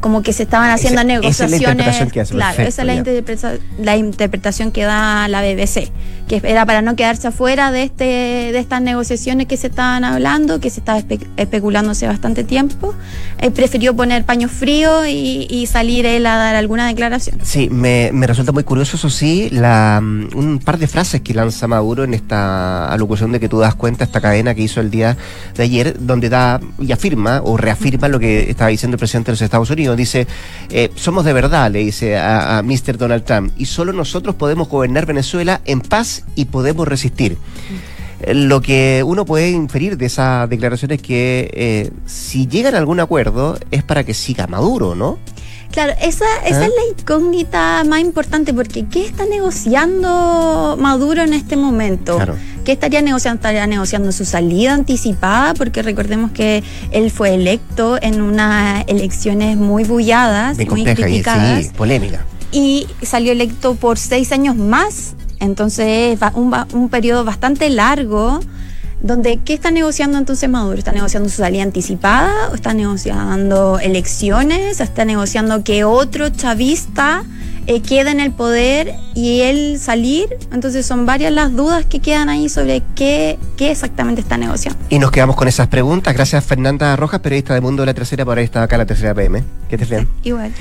Como 0.00 0.22
que 0.22 0.32
se 0.32 0.42
estaban 0.42 0.68
haciendo 0.70 1.00
Esa- 1.02 1.28
esa 1.28 1.44
es 1.44 1.50
la 1.52 1.58
negociaciones. 1.58 1.60
interpretación 1.60 2.10
que 2.10 2.20
hace, 2.20 2.34
claro, 2.34 2.56
perfecto, 2.56 2.68
esa 2.70 2.82
es 2.82 2.86
la, 2.86 2.94
interpreta- 2.96 3.58
la 3.78 3.96
interpretación 3.96 4.72
que 4.72 4.82
da 4.82 5.28
la 5.28 5.42
BBC, 5.42 5.92
que 6.28 6.40
era 6.44 6.64
para 6.66 6.82
no 6.82 6.96
quedarse 6.96 7.28
afuera 7.28 7.70
de 7.72 7.82
este 7.84 8.04
de 8.04 8.58
estas 8.58 8.80
negociaciones 8.82 9.46
que 9.46 9.56
se 9.56 9.66
estaban 9.68 10.04
hablando, 10.04 10.60
que 10.60 10.70
se 10.70 10.80
estaba 10.80 10.98
espe- 10.98 11.26
especulando 11.36 11.90
hace 11.92 12.06
bastante 12.06 12.44
tiempo. 12.44 12.94
Él 13.38 13.52
prefirió 13.52 13.94
poner 13.96 14.24
paños 14.24 14.50
fríos 14.50 15.06
y, 15.08 15.46
y 15.50 15.66
salir 15.66 16.06
él 16.06 16.26
a 16.26 16.36
dar 16.36 16.54
alguna 16.54 16.86
declaración. 16.86 17.38
Sí, 17.42 17.68
me, 17.70 18.10
me 18.12 18.26
resulta 18.26 18.52
muy 18.52 18.64
curioso, 18.64 18.96
eso 18.96 19.10
sí, 19.10 19.48
la, 19.50 20.00
mm, 20.02 20.28
un 20.36 20.58
par 20.58 20.78
de 20.78 20.86
frases 20.86 21.20
que 21.20 21.34
lanza 21.34 21.66
Maduro 21.66 22.04
en 22.04 22.14
esta 22.14 22.92
alocución 22.92 23.32
de 23.32 23.40
que 23.40 23.48
tú 23.48 23.58
das 23.58 23.74
cuenta, 23.74 24.04
esta 24.04 24.20
cadena 24.20 24.54
que 24.54 24.62
hizo 24.62 24.80
el 24.80 24.90
día 24.90 25.16
de 25.56 25.62
ayer, 25.62 25.96
donde 25.98 26.28
da 26.28 26.60
y 26.80 26.92
afirma 26.92 27.40
o 27.44 27.56
reafirma 27.56 28.08
lo 28.08 28.18
que 28.20 28.50
estaba 28.50 28.68
diciendo 28.70 28.94
el 28.96 28.98
presidente 28.98 29.30
de 29.30 29.32
los 29.32 29.42
Estados 29.42 29.70
Unidos. 29.70 29.96
Dice, 29.96 30.26
eh, 30.70 30.90
somos 30.94 31.24
de 31.24 31.32
verdad, 31.32 31.70
le 31.70 31.80
dice 31.80 32.16
a, 32.16 32.58
a 32.58 32.62
Mr. 32.62 32.96
Donald 32.98 33.24
Trump, 33.24 33.52
y 33.56 33.66
solo 33.66 33.92
nosotros 33.92 34.34
podemos 34.36 34.68
gobernar 34.68 35.06
Venezuela 35.06 35.60
en 35.64 35.80
paz 35.80 36.11
y 36.34 36.46
podemos 36.46 36.86
resistir. 36.88 37.38
Eh, 38.20 38.34
Lo 38.34 38.60
que 38.60 39.02
uno 39.04 39.24
puede 39.24 39.50
inferir 39.50 39.96
de 39.96 40.06
esa 40.06 40.46
declaración 40.46 40.90
es 40.92 41.02
que 41.02 41.50
eh, 41.54 41.90
si 42.06 42.46
llegan 42.46 42.74
a 42.74 42.78
algún 42.78 43.00
acuerdo 43.00 43.58
es 43.70 43.82
para 43.82 44.04
que 44.04 44.14
siga 44.14 44.46
Maduro, 44.46 44.94
¿no? 44.94 45.18
Claro, 45.72 45.94
esa, 46.02 46.26
esa 46.46 46.60
¿Ah? 46.60 46.64
es 46.66 46.70
la 46.70 47.00
incógnita 47.00 47.82
más 47.88 48.00
importante, 48.00 48.52
porque 48.52 48.84
¿qué 48.88 49.06
está 49.06 49.24
negociando 49.24 50.76
Maduro 50.78 51.22
en 51.22 51.32
este 51.32 51.56
momento? 51.56 52.16
Claro. 52.16 52.36
¿Qué 52.64 52.72
estaría 52.72 53.00
negociando? 53.02 53.36
Estaría 53.38 53.66
negociando 53.66 54.12
su 54.12 54.24
salida 54.26 54.74
anticipada, 54.74 55.54
porque 55.54 55.82
recordemos 55.82 56.30
que 56.32 56.62
él 56.90 57.10
fue 57.10 57.34
electo 57.34 57.98
en 58.02 58.20
unas 58.20 58.84
elecciones 58.86 59.56
muy 59.56 59.84
bulladas, 59.84 60.58
muy 60.58 60.82
y 60.82 60.94
criticadas, 60.94 61.64
sí, 61.64 61.70
polémica. 61.76 62.24
y 62.52 62.86
salió 63.02 63.32
electo 63.32 63.74
por 63.74 63.98
seis 63.98 64.30
años 64.30 64.56
más. 64.56 65.14
Entonces, 65.42 66.16
va- 66.22 66.32
un, 66.72 66.88
periodo 66.88 67.24
bastante 67.24 67.68
largo. 67.68 68.40
Donde, 69.00 69.40
¿qué 69.44 69.52
está 69.54 69.72
negociando 69.72 70.16
entonces 70.16 70.48
Maduro? 70.48 70.78
¿Está 70.78 70.92
negociando 70.92 71.28
su 71.28 71.38
salida 71.38 71.64
anticipada? 71.64 72.32
¿O 72.52 72.54
está 72.54 72.72
negociando 72.72 73.80
elecciones? 73.80 74.78
¿Está 74.78 75.04
negociando 75.04 75.64
que 75.64 75.82
otro 75.82 76.28
chavista 76.28 77.24
eh, 77.66 77.80
quede 77.82 78.12
en 78.12 78.20
el 78.20 78.30
poder 78.30 78.94
y 79.16 79.40
él 79.40 79.80
salir? 79.80 80.28
Entonces 80.52 80.86
son 80.86 81.04
varias 81.04 81.32
las 81.32 81.52
dudas 81.52 81.84
que 81.84 81.98
quedan 81.98 82.28
ahí 82.28 82.48
sobre 82.48 82.80
qué, 82.94 83.40
qué 83.56 83.72
exactamente 83.72 84.20
está 84.20 84.36
negociando. 84.38 84.78
Y 84.88 85.00
nos 85.00 85.10
quedamos 85.10 85.34
con 85.34 85.48
esas 85.48 85.66
preguntas. 85.66 86.14
Gracias 86.14 86.44
Fernanda 86.44 86.94
Rojas, 86.94 87.18
periodista 87.18 87.54
de 87.54 87.60
Mundo 87.60 87.82
de 87.82 87.86
la 87.86 87.94
Tercera, 87.94 88.24
por 88.24 88.34
haber 88.34 88.44
estado 88.44 88.66
acá 88.66 88.76
en 88.76 88.80
la 88.82 88.86
Tercera 88.86 89.14
PM. 89.14 89.42
Que 89.68 89.74
estés 89.74 89.90
bien. 89.90 90.06
Igual. 90.22 90.52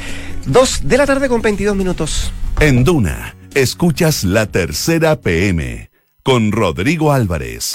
Dos 0.47 0.79
de 0.83 0.97
la 0.97 1.05
tarde 1.05 1.29
con 1.29 1.43
22 1.43 1.75
minutos. 1.75 2.31
En 2.59 2.83
Duna, 2.83 3.35
Escuchas 3.55 4.23
la 4.23 4.45
tercera 4.45 5.19
PM 5.19 5.91
con 6.23 6.53
Rodrigo 6.53 7.11
Álvarez. 7.11 7.73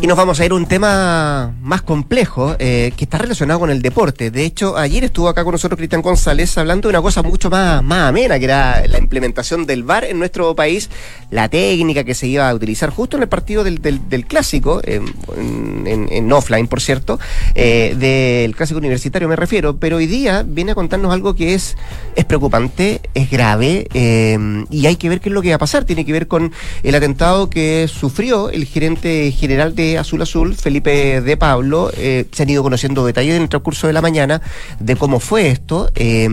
Y 0.00 0.06
nos 0.06 0.16
vamos 0.16 0.38
a 0.38 0.44
ir 0.46 0.52
a 0.52 0.54
un 0.54 0.66
tema 0.66 1.56
más 1.60 1.82
complejo 1.82 2.54
eh, 2.60 2.92
que 2.96 3.02
está 3.02 3.18
relacionado 3.18 3.58
con 3.58 3.70
el 3.70 3.82
deporte. 3.82 4.30
De 4.30 4.44
hecho, 4.44 4.76
ayer 4.76 5.02
estuvo 5.02 5.28
acá 5.28 5.42
con 5.42 5.50
nosotros 5.50 5.76
Cristian 5.76 6.02
González 6.02 6.56
hablando 6.56 6.86
de 6.86 6.90
una 6.90 7.02
cosa 7.02 7.20
mucho 7.24 7.50
más, 7.50 7.82
más 7.82 8.08
amena, 8.08 8.38
que 8.38 8.44
era 8.44 8.86
la 8.86 8.98
implementación 8.98 9.66
del 9.66 9.82
VAR 9.82 10.04
en 10.04 10.20
nuestro 10.20 10.54
país, 10.54 10.88
la 11.32 11.48
técnica 11.48 12.04
que 12.04 12.14
se 12.14 12.28
iba 12.28 12.48
a 12.48 12.54
utilizar 12.54 12.90
justo 12.90 13.16
en 13.16 13.24
el 13.24 13.28
partido 13.28 13.64
del, 13.64 13.82
del, 13.82 14.26
clásico, 14.26 14.80
en, 14.84 16.32
offline, 16.32 16.68
por 16.68 16.80
cierto, 16.80 17.18
eh, 17.56 17.96
del 17.98 18.54
clásico 18.54 18.78
universitario 18.78 19.28
me 19.28 19.34
refiero, 19.34 19.78
pero 19.78 19.96
hoy 19.96 20.06
día 20.06 20.44
viene 20.46 20.72
a 20.72 20.74
contarnos 20.76 21.12
algo 21.12 21.34
que 21.34 21.54
es, 21.54 21.76
es 22.14 22.24
preocupante, 22.24 23.00
es 23.14 23.30
grave, 23.30 23.88
eh, 23.94 24.38
y 24.70 24.86
hay 24.86 24.94
que 24.94 25.08
ver 25.08 25.20
qué 25.20 25.28
es 25.28 25.32
lo 25.32 25.42
que 25.42 25.48
va 25.48 25.56
a 25.56 25.58
pasar. 25.58 25.84
Tiene 25.84 26.04
que 26.04 26.12
ver 26.12 26.28
con 26.28 26.52
el 26.84 26.94
atentado 26.94 27.50
que 27.50 27.88
sufrió 27.88 28.50
el 28.50 28.64
gerente 28.64 29.32
general 29.32 29.74
de 29.74 29.87
Azul 29.96 30.20
Azul, 30.20 30.54
Felipe 30.54 31.20
de 31.20 31.36
Pablo, 31.36 31.90
eh, 31.96 32.26
se 32.32 32.42
han 32.42 32.50
ido 32.50 32.62
conociendo 32.62 33.06
detalles 33.06 33.36
en 33.36 33.42
el 33.42 33.48
transcurso 33.48 33.86
de 33.86 33.92
la 33.92 34.02
mañana 34.02 34.42
de 34.80 34.96
cómo 34.96 35.20
fue 35.20 35.48
esto. 35.48 35.90
Eh, 35.94 36.28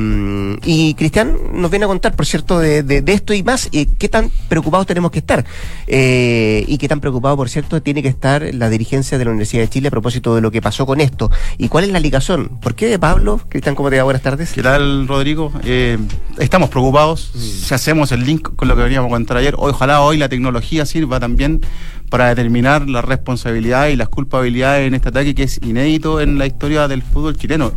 y 0.64 0.94
Cristian 0.96 1.38
nos 1.54 1.70
viene 1.72 1.86
a 1.86 1.88
contar, 1.88 2.16
por 2.16 2.26
cierto, 2.26 2.60
de, 2.60 3.04
esto 3.06 3.34
y 3.34 3.44
más, 3.44 3.70
y 3.72 3.86
qué 3.86 4.10
tan 4.10 4.32
preocupados 4.50 4.88
tenemos 4.88 5.12
que 5.12 5.20
estar. 5.20 5.46
Eh, 5.88 6.66
y 6.68 6.78
qué 6.78 6.88
tan 6.88 7.00
preocupado, 7.00 7.38
por 7.38 7.50
cierto, 7.50 7.82
tiene 7.82 8.02
que 8.02 8.10
estar 8.10 8.54
la 8.54 8.70
dirigencia 8.70 9.18
de 9.18 9.26
la 9.26 9.32
Universidad 9.32 9.62
de 9.62 9.70
Chile 9.70 9.88
a 9.88 9.92
propósito 9.92 10.36
de 10.36 10.42
lo 10.42 10.52
que 10.52 10.62
pasó 10.62 10.86
con 10.86 11.00
esto. 11.00 11.30
¿Y 11.58 11.70
cuál 11.70 11.86
es 11.86 11.92
la 11.92 12.00
ligazón? 12.00 12.60
¿Por 12.62 12.76
qué 12.76 12.88
de 12.88 13.00
Pablo? 13.00 13.40
Cristian, 13.48 13.76
¿cómo 13.76 13.90
te 13.90 13.98
va? 13.98 14.04
Buenas 14.04 14.24
tardes. 14.24 14.52
¿Qué 14.52 14.64
tal, 14.64 15.08
Rodrigo? 15.08 15.52
estamos 16.40 16.70
preocupados. 16.70 17.32
Si 17.36 17.74
hacemos 17.74 18.12
el 18.12 18.26
link 18.26 18.56
con 18.56 18.68
lo 18.68 18.76
que 18.76 18.84
veníamos 18.84 19.10
a 19.10 19.12
contar 19.12 19.38
ayer, 19.38 19.56
ojalá 19.58 20.02
hoy 20.02 20.18
la 20.18 20.30
tecnología 20.30 20.86
sirva 20.86 21.20
también 21.20 21.62
para 22.10 22.30
determinar 22.30 22.88
la 22.90 23.02
responsabilidad 23.02 23.88
y 23.88 23.96
las 23.96 24.10
culpabilidades 24.10 24.88
en 24.88 24.96
este 24.96 25.10
ataque 25.10 25.36
que 25.36 25.44
es 25.44 25.60
inédito 25.62 26.22
en 26.22 26.38
la 26.38 26.46
historia 26.46 26.88
del 26.88 27.02
fútbol 27.02 27.38
chileno. 27.38 27.72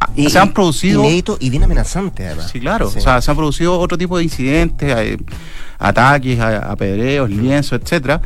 Ah, 0.00 0.10
y, 0.16 0.30
se 0.30 0.38
han 0.38 0.52
producido. 0.52 1.00
Inédito 1.00 1.36
y 1.40 1.50
bien 1.50 1.64
amenazante, 1.64 2.26
además. 2.26 2.50
Sí, 2.50 2.60
claro. 2.60 2.88
O 2.88 2.90
sea, 2.90 3.20
se 3.20 3.30
han 3.30 3.36
producido 3.36 3.78
otro 3.78 3.98
tipo 3.98 4.18
de 4.18 4.24
incidentes, 4.24 5.18
ataques, 5.78 6.40
apedreos, 6.40 7.30
lienzos, 7.30 7.80
etcétera 7.80 8.20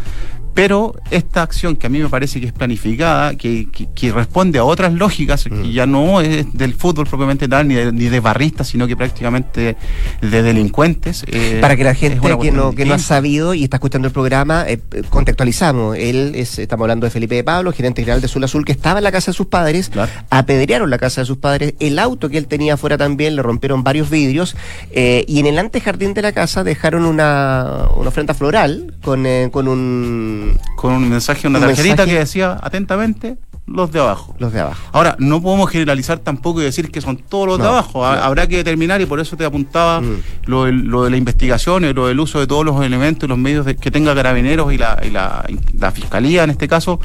pero 0.58 0.96
esta 1.12 1.42
acción 1.42 1.76
que 1.76 1.86
a 1.86 1.90
mí 1.90 2.00
me 2.00 2.08
parece 2.08 2.40
que 2.40 2.48
es 2.48 2.52
planificada, 2.52 3.36
que, 3.36 3.68
que, 3.94 4.10
responde 4.10 4.58
a 4.58 4.64
otras 4.64 4.92
lógicas, 4.92 5.44
que 5.44 5.50
mm. 5.50 5.70
ya 5.70 5.86
no 5.86 6.20
es 6.20 6.52
del 6.52 6.74
fútbol 6.74 7.06
propiamente 7.06 7.46
tal, 7.46 7.68
ni 7.68 7.76
de, 7.76 7.92
ni 7.92 8.06
de 8.06 8.18
barristas, 8.18 8.66
sino 8.66 8.88
que 8.88 8.96
prácticamente 8.96 9.76
de 10.20 10.42
delincuentes. 10.42 11.24
Eh, 11.28 11.58
Para 11.60 11.76
que 11.76 11.84
la 11.84 11.94
gente 11.94 12.18
que 12.40 12.50
no, 12.50 12.72
que 12.72 12.84
no 12.84 12.94
ha 12.94 12.98
sabido 12.98 13.54
y 13.54 13.62
está 13.62 13.76
escuchando 13.76 14.08
el 14.08 14.12
programa, 14.12 14.64
eh, 14.66 14.80
contextualizamos. 15.08 15.96
Él 15.96 16.32
es, 16.34 16.58
estamos 16.58 16.86
hablando 16.86 17.04
de 17.04 17.10
Felipe 17.10 17.36
de 17.36 17.44
Pablo, 17.44 17.72
gerente 17.72 18.02
general 18.02 18.20
de 18.20 18.24
Azul 18.24 18.42
Azul, 18.42 18.64
que 18.64 18.72
estaba 18.72 18.98
en 18.98 19.04
la 19.04 19.12
casa 19.12 19.30
de 19.30 19.36
sus 19.36 19.46
padres, 19.46 19.92
apedrearon 20.28 20.90
la 20.90 20.98
casa 20.98 21.20
de 21.20 21.26
sus 21.26 21.36
padres, 21.36 21.74
el 21.78 22.00
auto 22.00 22.30
que 22.30 22.36
él 22.36 22.48
tenía 22.48 22.74
afuera 22.74 22.98
también, 22.98 23.36
le 23.36 23.42
rompieron 23.42 23.84
varios 23.84 24.10
vidrios, 24.10 24.56
eh, 24.90 25.24
y 25.28 25.38
en 25.38 25.46
el 25.46 25.56
antejardín 25.56 26.14
de 26.14 26.22
la 26.22 26.32
casa 26.32 26.64
dejaron 26.64 27.04
una, 27.04 27.84
una 27.94 28.08
ofrenda 28.08 28.34
floral 28.34 28.96
con, 29.02 29.24
con 29.52 29.68
un 29.68 30.47
con 30.76 30.92
un 30.92 31.08
mensaje, 31.08 31.46
una 31.46 31.60
tarjetita 31.60 32.04
que 32.04 32.18
decía 32.18 32.58
atentamente 32.60 33.36
los 33.68 33.92
de 33.92 34.00
abajo. 34.00 34.34
Los 34.38 34.52
de 34.52 34.60
abajo. 34.60 34.80
Ahora, 34.92 35.16
no 35.18 35.42
podemos 35.42 35.70
generalizar 35.70 36.18
tampoco 36.18 36.60
y 36.60 36.64
decir 36.64 36.90
que 36.90 37.00
son 37.00 37.16
todos 37.16 37.46
los 37.46 37.58
de 37.58 37.66
abajo. 37.66 38.04
Habrá 38.04 38.46
que 38.46 38.56
determinar, 38.56 39.00
y 39.00 39.06
por 39.06 39.20
eso 39.20 39.36
te 39.36 39.44
apuntaba 39.44 40.00
mm. 40.00 40.22
lo, 40.46 40.64
de, 40.64 41.10
la 41.10 41.16
investigación 41.16 41.84
y 41.84 41.92
lo 41.92 42.06
del 42.06 42.18
uso 42.20 42.40
de 42.40 42.46
todos 42.46 42.64
los 42.64 42.82
elementos 42.82 43.26
y 43.26 43.28
los 43.28 43.38
medios 43.38 43.66
que 43.66 43.90
tenga 43.90 44.14
Carabineros 44.14 44.72
y 44.72 44.78
la, 44.78 45.00
y 45.04 45.10
la, 45.10 45.92
Fiscalía, 45.92 46.44
en 46.44 46.50
este 46.50 46.68
caso, 46.68 47.00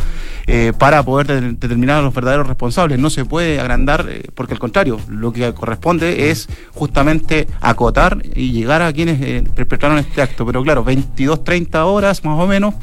eh, 0.45 0.73
para 0.77 1.03
poder 1.03 1.55
determinar 1.55 1.97
a 1.97 2.01
los 2.01 2.13
verdaderos 2.13 2.47
responsables. 2.47 2.99
No 2.99 3.09
se 3.09 3.25
puede 3.25 3.59
agrandar, 3.59 4.05
eh, 4.09 4.23
porque 4.35 4.53
al 4.53 4.59
contrario, 4.59 4.99
lo 5.07 5.31
que 5.31 5.53
corresponde 5.53 6.11
mm. 6.11 6.31
es 6.31 6.49
justamente 6.73 7.47
acotar 7.61 8.21
y 8.35 8.51
llegar 8.51 8.81
a 8.81 8.91
quienes 8.93 9.21
eh, 9.21 9.43
perpetraron 9.55 9.97
este 9.99 10.21
acto. 10.21 10.45
Pero 10.45 10.63
claro, 10.63 10.83
22, 10.83 11.43
30 11.43 11.85
horas 11.85 12.23
más 12.23 12.39
o 12.39 12.47
menos 12.47 12.75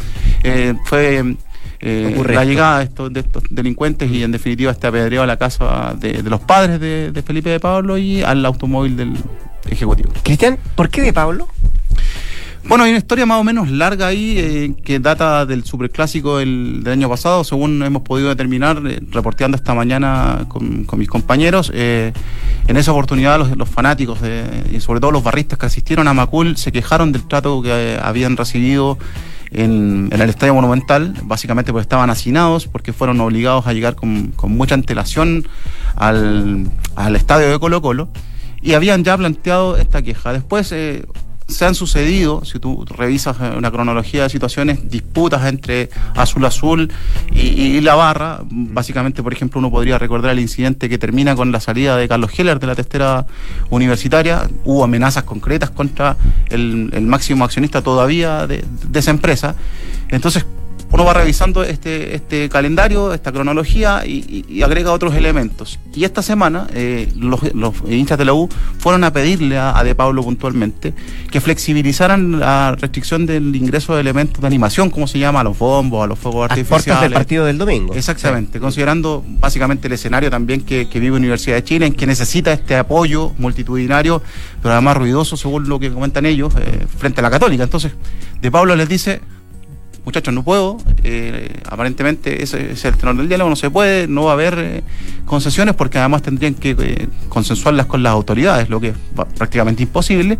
fue 0.85 1.37
eh, 1.83 2.23
la 2.29 2.45
llegada 2.45 2.79
de 2.79 2.85
estos, 2.85 3.13
de 3.13 3.21
estos, 3.21 3.43
delincuentes 3.49 4.11
y 4.11 4.23
en 4.23 4.33
definitiva 4.33 4.71
este 4.71 4.87
apedreo 4.87 5.23
a 5.23 5.27
la 5.27 5.39
casa 5.39 5.95
de, 5.99 6.23
los 6.23 6.41
padres 6.41 6.79
de, 6.79 7.23
Felipe 7.27 7.49
de 7.49 7.59
Pablo 7.59 7.97
y 7.97 8.23
al 8.23 8.45
automóvil 8.45 8.97
del 8.99 9.15
Ejecutivo. 9.69 10.11
Cristian, 10.23 10.59
¿por 10.75 10.91
qué 10.91 11.01
de 11.01 11.13
Pablo? 11.15 11.49
Bueno, 12.65 12.85
hay 12.85 12.91
una 12.91 12.99
historia 12.99 13.25
más 13.25 13.41
o 13.41 13.45
menos 13.45 13.71
larga 13.71 14.09
ahí 14.09 14.35
eh, 14.39 14.75
que 14.85 14.99
data 14.99 15.47
del 15.47 15.65
superclásico 15.65 16.37
del, 16.37 16.83
del, 16.85 16.93
año 16.93 17.09
pasado, 17.09 17.43
según 17.45 17.83
hemos 17.83 18.03
podido 18.03 18.29
determinar, 18.29 18.83
eh, 18.87 19.01
reporteando 19.11 19.57
esta 19.57 19.73
mañana 19.73 20.45
con, 20.49 20.87
mis 20.99 21.09
compañeros. 21.09 21.73
en 21.75 22.13
esa 22.77 22.93
oportunidad 22.93 23.39
los, 23.57 23.69
fanáticos 23.71 24.19
y 24.71 24.81
sobre 24.81 25.01
todo 25.01 25.13
los 25.13 25.23
barristas 25.23 25.59
que 25.59 25.65
asistieron 25.65 26.09
a 26.09 26.15
Macul 26.15 26.59
se 26.59 26.73
quejaron 26.73 27.11
del 27.11 27.27
trato 27.27 27.63
que 27.63 27.99
habían 28.01 28.37
recibido 28.37 28.99
en, 29.53 30.09
el 30.13 30.21
Estadio 30.23 30.55
Monumental, 30.55 31.15
básicamente 31.23 31.73
porque 31.73 31.83
estaban 31.83 32.11
hacinados, 32.11 32.67
porque 32.67 32.93
fueron 32.93 33.21
obligados 33.21 33.67
a 33.67 33.73
llegar 33.73 33.97
con, 33.97 34.33
mucha 34.49 34.75
antelación 34.75 35.47
al, 35.97 36.71
al, 36.97 37.17
estadio 37.17 37.51
de 37.51 37.59
Colo 37.59 37.83
Colo, 37.83 38.09
y 38.63 38.75
habían 38.75 39.05
ya 39.05 39.17
planteado 39.17 39.77
esta 39.77 40.03
queja. 40.03 40.33
Después, 40.33 40.71
eh, 40.73 41.05
se 41.51 41.65
han 41.65 41.75
sucedido, 41.75 42.45
si 42.45 42.59
tú 42.59 42.85
revisas 42.87 43.37
una 43.57 43.71
cronología 43.71 44.25
de 44.25 44.31
situaciones, 44.31 44.89
disputas 44.91 45.47
entre 45.47 45.91
Azul 46.15 46.45
Azul 46.45 46.91
y, 47.33 47.81
la 47.81 47.95
barra. 47.95 48.41
Básicamente, 48.45 49.23
por 49.23 49.33
ejemplo, 49.33 49.59
uno 49.59 49.71
podría 49.71 49.99
recordar 49.99 50.33
el 50.33 50.41
incidente 50.41 50.89
que 50.89 50.99
termina 50.99 51.35
con 51.35 51.53
la 51.53 51.61
salida 51.61 51.97
de 51.97 52.09
Carlos 52.09 52.31
Heller 52.39 52.61
de 52.61 52.67
la 52.67 52.75
testera 52.75 53.27
universitaria. 53.71 54.49
Hubo 54.65 54.85
amenazas 54.85 55.25
concretas 55.25 55.71
contra 55.71 56.17
el, 56.49 56.91
máximo 57.03 57.45
accionista 57.45 57.83
todavía 57.83 58.47
de, 58.47 58.65
de 58.89 58.99
esa 58.99 59.11
empresa. 59.11 59.55
Entonces, 60.09 60.45
uno 60.93 61.05
va 61.05 61.15
revisando 61.15 61.63
este, 61.63 62.17
este 62.17 62.49
calendario, 62.49 63.15
esta 63.15 63.31
cronología 63.31 64.05
y, 64.05 64.63
agrega 64.63 64.93
otros 64.93 65.15
elementos. 65.15 65.79
Y 65.95 66.05
esta 66.05 66.23
semana 66.23 66.67
eh, 66.75 67.09
los, 67.17 67.41
hinchas 67.89 68.19
de 68.19 68.25
la 68.25 68.35
U 68.35 68.49
fueron 68.79 69.05
a 69.05 69.13
pedirle 69.13 69.57
a, 69.59 69.83
De 69.85 69.95
Pablo 69.95 70.23
puntualmente 70.23 70.93
que 71.31 71.41
flexibilizaran 71.41 72.41
la 72.41 72.77
restricción 72.79 73.25
del 73.25 73.55
ingreso 73.55 73.95
de 73.95 74.01
elementos 74.01 74.41
de 74.41 74.47
animación, 74.47 74.91
como 74.91 75.07
se 75.07 75.19
llama, 75.19 75.41
a 75.41 75.45
los 75.45 75.59
bombos, 75.59 76.05
a 76.05 76.07
los 76.07 76.19
fuegos 76.19 76.51
artificiales. 76.51 77.03
del 77.03 77.13
partido 77.13 77.45
del 77.45 77.59
domingo. 77.59 77.95
Exactamente, 77.95 78.61
considerando 78.61 79.25
básicamente 79.27 79.87
el 79.87 79.95
escenario 79.95 80.31
también 80.31 80.63
que, 80.63 80.89
que 80.89 81.01
vive 81.01 81.17
Universidad 81.17 81.57
de 81.57 81.65
Chile, 81.65 81.87
en 81.87 81.95
que 81.95 82.07
necesita 82.07 82.53
este 82.53 82.77
apoyo 82.77 83.33
multitudinario, 83.39 84.23
pero 84.63 84.75
además 84.75 84.97
ruidoso, 84.97 85.37
según 85.37 85.69
lo 85.69 85.79
que 85.79 85.91
comentan 85.91 86.27
ellos, 86.27 86.53
eh, 86.57 86.87
frente 86.99 87.21
a 87.21 87.23
la 87.23 87.31
católica. 87.31 87.63
Entonces, 87.63 87.93
De 88.41 88.51
Pablo 88.51 88.75
les 88.75 88.89
dice 88.89 89.21
muchachos, 90.05 90.33
no 90.33 90.43
puedo, 90.43 90.79
eh, 91.05 91.61
aparentemente 91.67 92.43
ese 92.43 92.73
es 92.73 92.85
el 92.85 92.97
tenor 92.97 93.17
del 93.17 93.29
diálogo, 93.29 93.51
no 93.51 93.57
se 93.57 93.71
puede, 93.71 94.09
no 94.09 94.25
va 94.25 94.31
a 94.31 94.35
haber 94.35 94.59
eh, 94.59 94.83
concesiones 95.27 95.75
porque 95.75 95.99
además 95.99 96.23
tendrían 96.23 96.55
que 96.55 96.77
eh, 96.79 97.09
consensuarlas 97.29 97.87
con 97.87 98.03
las 98.03 98.13
autoridades, 98.13 98.69
lo 98.71 98.81
que 98.81 98.89
es 98.89 98.97
prácticamente 99.37 99.83
imposible. 99.83 100.39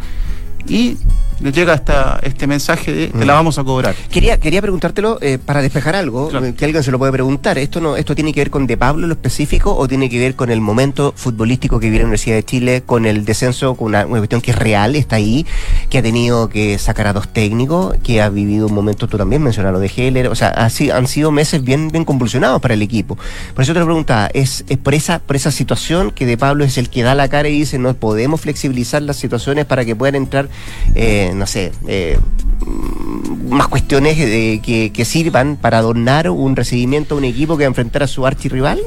Y 0.69 0.97
le 1.41 1.53
llega 1.53 1.75
esta, 1.75 2.21
este 2.23 2.47
mensaje 2.47 2.93
de 2.93 3.09
te 3.09 3.25
la 3.25 3.33
mm. 3.33 3.37
vamos 3.37 3.59
a 3.59 3.65
cobrar. 3.65 3.95
Quería, 4.11 4.39
quería 4.39 4.61
preguntártelo 4.61 5.19
eh, 5.23 5.39
para 5.39 5.63
despejar 5.63 5.97
algo, 5.97 6.29
que 6.29 6.65
alguien 6.65 6.83
se 6.83 6.91
lo 6.91 6.99
puede 6.99 7.13
preguntar. 7.13 7.57
¿Esto 7.59 7.81
no 7.81 7.97
esto 7.97 8.15
tiene 8.15 8.33
que 8.33 8.41
ver 8.41 8.51
con 8.51 8.67
De 8.67 8.77
Pablo 8.77 9.07
lo 9.07 9.15
específico 9.15 9.75
o 9.75 9.89
tiene 9.89 10.11
que 10.11 10.19
ver 10.19 10.35
con 10.35 10.51
el 10.51 10.61
momento 10.61 11.15
futbolístico 11.17 11.81
que 11.81 11.87
vive 11.87 11.99
la 11.99 12.05
Universidad 12.05 12.37
de 12.37 12.43
Chile, 12.43 12.83
con 12.85 13.07
el 13.07 13.25
descenso, 13.25 13.75
con 13.75 13.89
una, 13.89 14.05
cuestión 14.05 14.43
que 14.43 14.51
es 14.51 14.59
real, 14.59 14.97
está 14.97 15.17
ahí, 15.17 15.47
que 15.89 15.99
ha 15.99 16.03
tenido 16.03 16.51
que 16.51 16.79
sacar 16.79 17.07
a 17.07 17.13
dos 17.15 17.29
técnicos, 17.29 17.97
que 18.03 18.21
ha 18.21 18.29
vivido 18.29 18.67
un 18.67 18.75
momento, 18.75 19.09
tú 19.09 19.17
también 19.17 19.43
mencionaste 19.43 19.73
lo 19.73 19.81
de 19.81 19.91
Heller, 19.95 20.29
o 20.29 20.35
sea, 20.35 20.49
así, 20.49 20.91
han 20.91 21.07
sido 21.07 21.31
meses 21.31 21.63
bien, 21.65 21.89
bien 21.89 22.05
convulsionados 22.05 22.61
para 22.61 22.75
el 22.75 22.83
equipo. 22.83 23.17
Por 23.55 23.63
eso 23.63 23.73
te 23.73 23.79
lo 23.79 23.87
preguntaba, 23.87 24.29
¿es, 24.35 24.65
es 24.69 24.77
por, 24.79 24.95
esa, 24.95 25.21
por 25.21 25.37
esa 25.37 25.51
situación 25.51 26.11
que 26.11 26.27
De 26.27 26.37
Pablo 26.37 26.65
es 26.65 26.77
el 26.77 26.91
que 26.91 27.03
da 27.03 27.15
la 27.15 27.29
cara 27.29 27.49
y 27.49 27.53
dice 27.53 27.79
no 27.79 27.95
podemos 27.95 28.41
flexibilizar 28.43 29.01
las 29.03 29.17
situaciones 29.17 29.65
para 29.65 29.87
que 29.87 29.97
puedan 29.97 30.17
entrar... 30.17 30.50
Eh, 30.95 31.33
no 31.35 31.47
sé, 31.47 31.73
eh, 31.87 32.19
más 33.49 33.69
cuestiones 33.69 34.17
que, 34.17 35.05
sirvan 35.05 35.57
para 35.57 35.79
adornar 35.79 36.31
un 36.31 36.57
recibimiento 36.57 37.15
a 37.15 37.19
un 37.19 37.25
equipo 37.25 37.57
que 37.57 37.65
va 37.65 37.69
a 37.69 37.69
enfrentar 37.69 38.03
a 38.03 38.07
su 38.07 38.27
archirrival? 38.27 38.81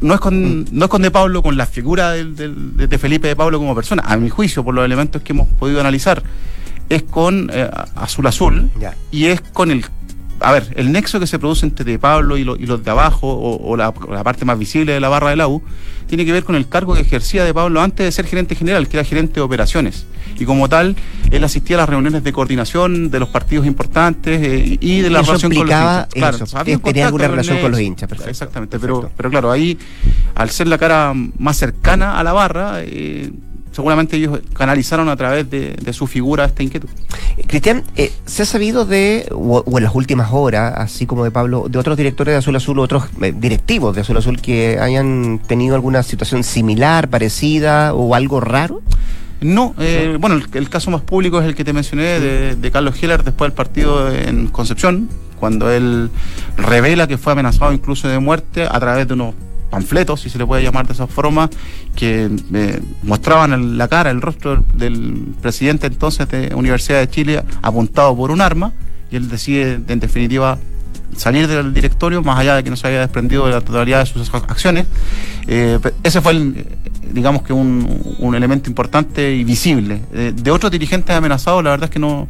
no, 0.00 0.14
es 0.14 0.20
con, 0.20 0.66
no 0.70 0.84
es 0.84 0.90
con 0.90 1.02
De 1.02 1.10
Pablo, 1.10 1.42
con 1.42 1.56
la 1.56 1.66
figura 1.66 2.12
de, 2.12 2.98
Felipe 2.98 3.28
de 3.28 3.36
Pablo 3.36 3.58
como 3.58 3.74
persona, 3.74 4.02
a 4.06 4.16
mi 4.16 4.28
juicio, 4.28 4.64
por 4.64 4.74
los 4.74 4.84
elementos 4.84 5.22
que 5.22 5.32
hemos 5.32 5.48
podido 5.48 5.80
analizar, 5.80 6.22
es 6.88 7.02
con 7.02 7.50
eh, 7.52 7.68
Azul 7.96 8.26
Azul 8.26 8.70
y 9.10 9.26
es 9.26 9.40
con 9.40 9.70
el 9.70 9.84
a 10.40 10.52
ver, 10.52 10.72
el 10.76 10.92
nexo 10.92 11.18
que 11.18 11.26
se 11.26 11.38
produce 11.38 11.66
entre 11.66 11.84
de 11.84 11.98
Pablo 11.98 12.36
y, 12.36 12.44
los 12.44 12.84
de 12.84 12.90
abajo, 12.90 13.28
o, 13.32 13.76
la, 13.76 13.92
parte 13.92 14.44
más 14.44 14.58
visible 14.58 14.92
de 14.92 15.00
la 15.00 15.08
barra 15.08 15.30
de 15.30 15.36
la 15.36 15.48
U, 15.48 15.62
tiene 16.06 16.24
que 16.24 16.32
ver 16.32 16.44
con 16.44 16.54
el 16.54 16.68
cargo 16.68 16.94
que 16.94 17.00
ejercía 17.00 17.44
de 17.44 17.52
Pablo 17.52 17.80
antes 17.80 18.04
de 18.04 18.12
ser 18.12 18.26
gerente 18.26 18.54
general, 18.54 18.88
que 18.88 18.96
era 18.96 19.04
gerente 19.04 19.34
de 19.34 19.40
operaciones. 19.40 20.06
Y 20.38 20.44
como 20.44 20.68
tal, 20.68 20.96
él 21.30 21.44
asistía 21.44 21.76
a 21.76 21.80
las 21.80 21.88
reuniones 21.88 22.22
de 22.22 22.32
coordinación 22.32 23.10
de 23.10 23.20
los 23.20 23.28
partidos 23.28 23.66
importantes 23.66 24.40
eh, 24.42 24.78
y 24.80 25.00
de 25.00 25.10
la 25.10 25.22
relación 25.22 25.52
con 25.54 25.66
los 25.66 25.76
hinchas. 25.76 26.08
Claro, 26.12 26.78
tenía 26.82 27.06
alguna 27.06 27.28
relación 27.28 27.58
con 27.60 27.70
los 27.70 27.80
hinchas, 27.80 28.08
perfecto. 28.08 28.30
Exactamente, 28.30 28.78
Pero, 28.78 29.10
pero 29.16 29.30
claro, 29.30 29.50
ahí, 29.50 29.78
al 30.34 30.50
ser 30.50 30.66
la 30.66 30.78
cara 30.78 31.12
más 31.14 31.56
cercana 31.56 32.18
a 32.18 32.22
la 32.22 32.32
barra, 32.32 32.82
eh, 32.82 33.30
seguramente 33.76 34.16
ellos 34.16 34.40
canalizaron 34.54 35.10
a 35.10 35.16
través 35.16 35.50
de, 35.50 35.92
su 35.92 36.06
figura 36.06 36.46
esta 36.46 36.62
inquietud. 36.62 36.88
Cristian, 37.46 37.84
eh, 37.96 38.10
¿se 38.24 38.42
ha 38.42 38.46
sabido 38.46 38.86
de, 38.86 39.28
o, 39.30 39.62
en 39.76 39.84
las 39.84 39.94
últimas 39.94 40.30
horas, 40.32 40.72
así 40.78 41.04
como 41.04 41.24
de 41.24 41.30
Pablo, 41.30 41.66
de 41.68 41.78
otros 41.78 41.94
directores 41.98 42.32
de 42.32 42.38
Azul 42.38 42.56
Azul, 42.56 42.78
otros 42.78 43.04
eh, 43.20 43.34
directivos 43.36 43.94
de 43.94 44.00
Azul 44.00 44.16
Azul 44.16 44.40
que 44.40 44.78
hayan 44.80 45.42
tenido 45.46 45.74
alguna 45.74 46.02
situación 46.02 46.42
similar, 46.42 47.10
parecida 47.10 47.92
o 47.92 48.14
algo 48.14 48.40
raro? 48.40 48.80
No, 49.42 49.74
eh, 49.78 50.16
bueno, 50.18 50.40
el, 50.54 50.68
caso 50.70 50.90
más 50.90 51.02
público 51.02 51.38
es 51.42 51.46
el 51.46 51.54
que 51.54 51.62
te 51.62 51.74
mencioné 51.74 52.18
de, 52.18 52.56
de 52.56 52.70
Carlos 52.70 52.94
Heller 53.02 53.24
después 53.24 53.50
del 53.50 53.54
partido 53.54 54.10
en 54.10 54.46
Concepción, 54.46 55.10
cuando 55.38 55.70
él 55.70 56.08
revela 56.56 57.06
que 57.06 57.18
fue 57.18 57.34
amenazado 57.34 57.74
incluso 57.74 58.08
de 58.08 58.18
muerte 58.20 58.64
a 58.64 58.80
través 58.80 59.06
de 59.06 59.12
unos 59.12 59.34
panfletos, 59.76 60.22
si 60.22 60.30
se 60.30 60.38
le 60.38 60.46
puede 60.46 60.62
llamar 60.62 60.86
de 60.86 60.94
esa 60.94 61.06
forma, 61.06 61.50
que 61.94 62.30
eh, 62.54 62.80
mostraban 63.02 63.76
la 63.76 63.88
cara, 63.88 64.10
el 64.10 64.22
rostro 64.22 64.64
del 64.72 65.34
presidente 65.42 65.86
entonces 65.86 66.26
de 66.30 66.54
Universidad 66.54 67.00
de 67.00 67.10
Chile 67.10 67.42
apuntado 67.60 68.16
por 68.16 68.30
un 68.30 68.40
arma, 68.40 68.72
y 69.10 69.16
él 69.16 69.28
decide, 69.28 69.78
en 69.86 70.00
definitiva, 70.00 70.58
salir 71.14 71.46
del 71.46 71.74
directorio, 71.74 72.22
más 72.22 72.38
allá 72.38 72.56
de 72.56 72.64
que 72.64 72.70
no 72.70 72.76
se 72.76 72.86
haya 72.88 73.00
desprendido 73.00 73.44
de 73.44 73.52
la 73.52 73.60
totalidad 73.60 74.00
de 74.00 74.06
sus 74.06 74.32
acciones. 74.32 74.86
Eh, 75.46 75.78
ese 76.02 76.22
fue, 76.22 76.32
el, 76.32 76.66
digamos 77.12 77.42
que 77.42 77.52
un, 77.52 78.16
un, 78.18 78.34
elemento 78.34 78.70
importante 78.70 79.34
y 79.34 79.44
visible. 79.44 80.00
de 80.10 80.50
otros 80.50 80.72
dirigentes 80.72 81.14
amenazados, 81.14 81.62
la 81.62 81.70
verdad 81.70 81.84
es 81.84 81.90
que 81.90 81.98
no, 81.98 82.28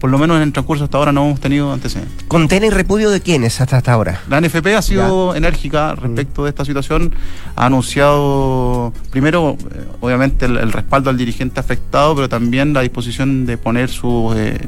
por 0.00 0.10
lo 0.10 0.18
menos 0.18 0.36
en 0.36 0.44
el 0.44 0.52
transcurso 0.52 0.84
hasta 0.84 0.98
ahora 0.98 1.12
no 1.12 1.26
hemos 1.26 1.40
tenido 1.40 1.72
antecedentes. 1.72 2.24
¿Condena 2.28 2.66
y 2.66 2.70
repudio 2.70 3.10
de 3.10 3.20
quiénes 3.20 3.60
hasta, 3.60 3.78
hasta 3.78 3.92
ahora? 3.92 4.20
La 4.28 4.40
NFP 4.40 4.66
ha 4.76 4.82
sido 4.82 5.34
enérgica 5.34 5.94
respecto 5.94 6.44
de 6.44 6.50
esta 6.50 6.64
situación. 6.64 7.14
Ha 7.56 7.66
anunciado, 7.66 8.92
primero, 9.10 9.56
eh, 9.58 9.84
obviamente, 10.00 10.46
el, 10.46 10.72
respaldo 10.72 11.10
al 11.10 11.16
dirigente 11.16 11.58
afectado, 11.58 12.14
pero 12.14 12.28
también 12.28 12.72
la 12.72 12.82
disposición 12.82 13.44
de 13.46 13.58
poner 13.58 13.88
su 13.88 14.32
eh, 14.36 14.58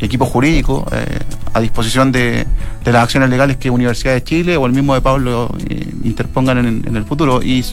equipo 0.00 0.26
jurídico 0.26 0.86
eh, 0.92 1.18
a 1.54 1.60
disposición 1.60 2.12
de, 2.12 2.46
las 2.84 2.96
acciones 2.96 3.30
legales 3.30 3.56
que 3.56 3.70
Universidad 3.70 4.12
de 4.12 4.22
Chile 4.22 4.56
o 4.58 4.66
el 4.66 4.72
mismo 4.72 4.94
de 4.94 5.00
Pablo 5.00 5.48
interpongan 6.02 6.58
en, 6.58 6.84
en 6.86 6.96
el 6.96 7.04
futuro. 7.04 7.42
Y 7.42 7.64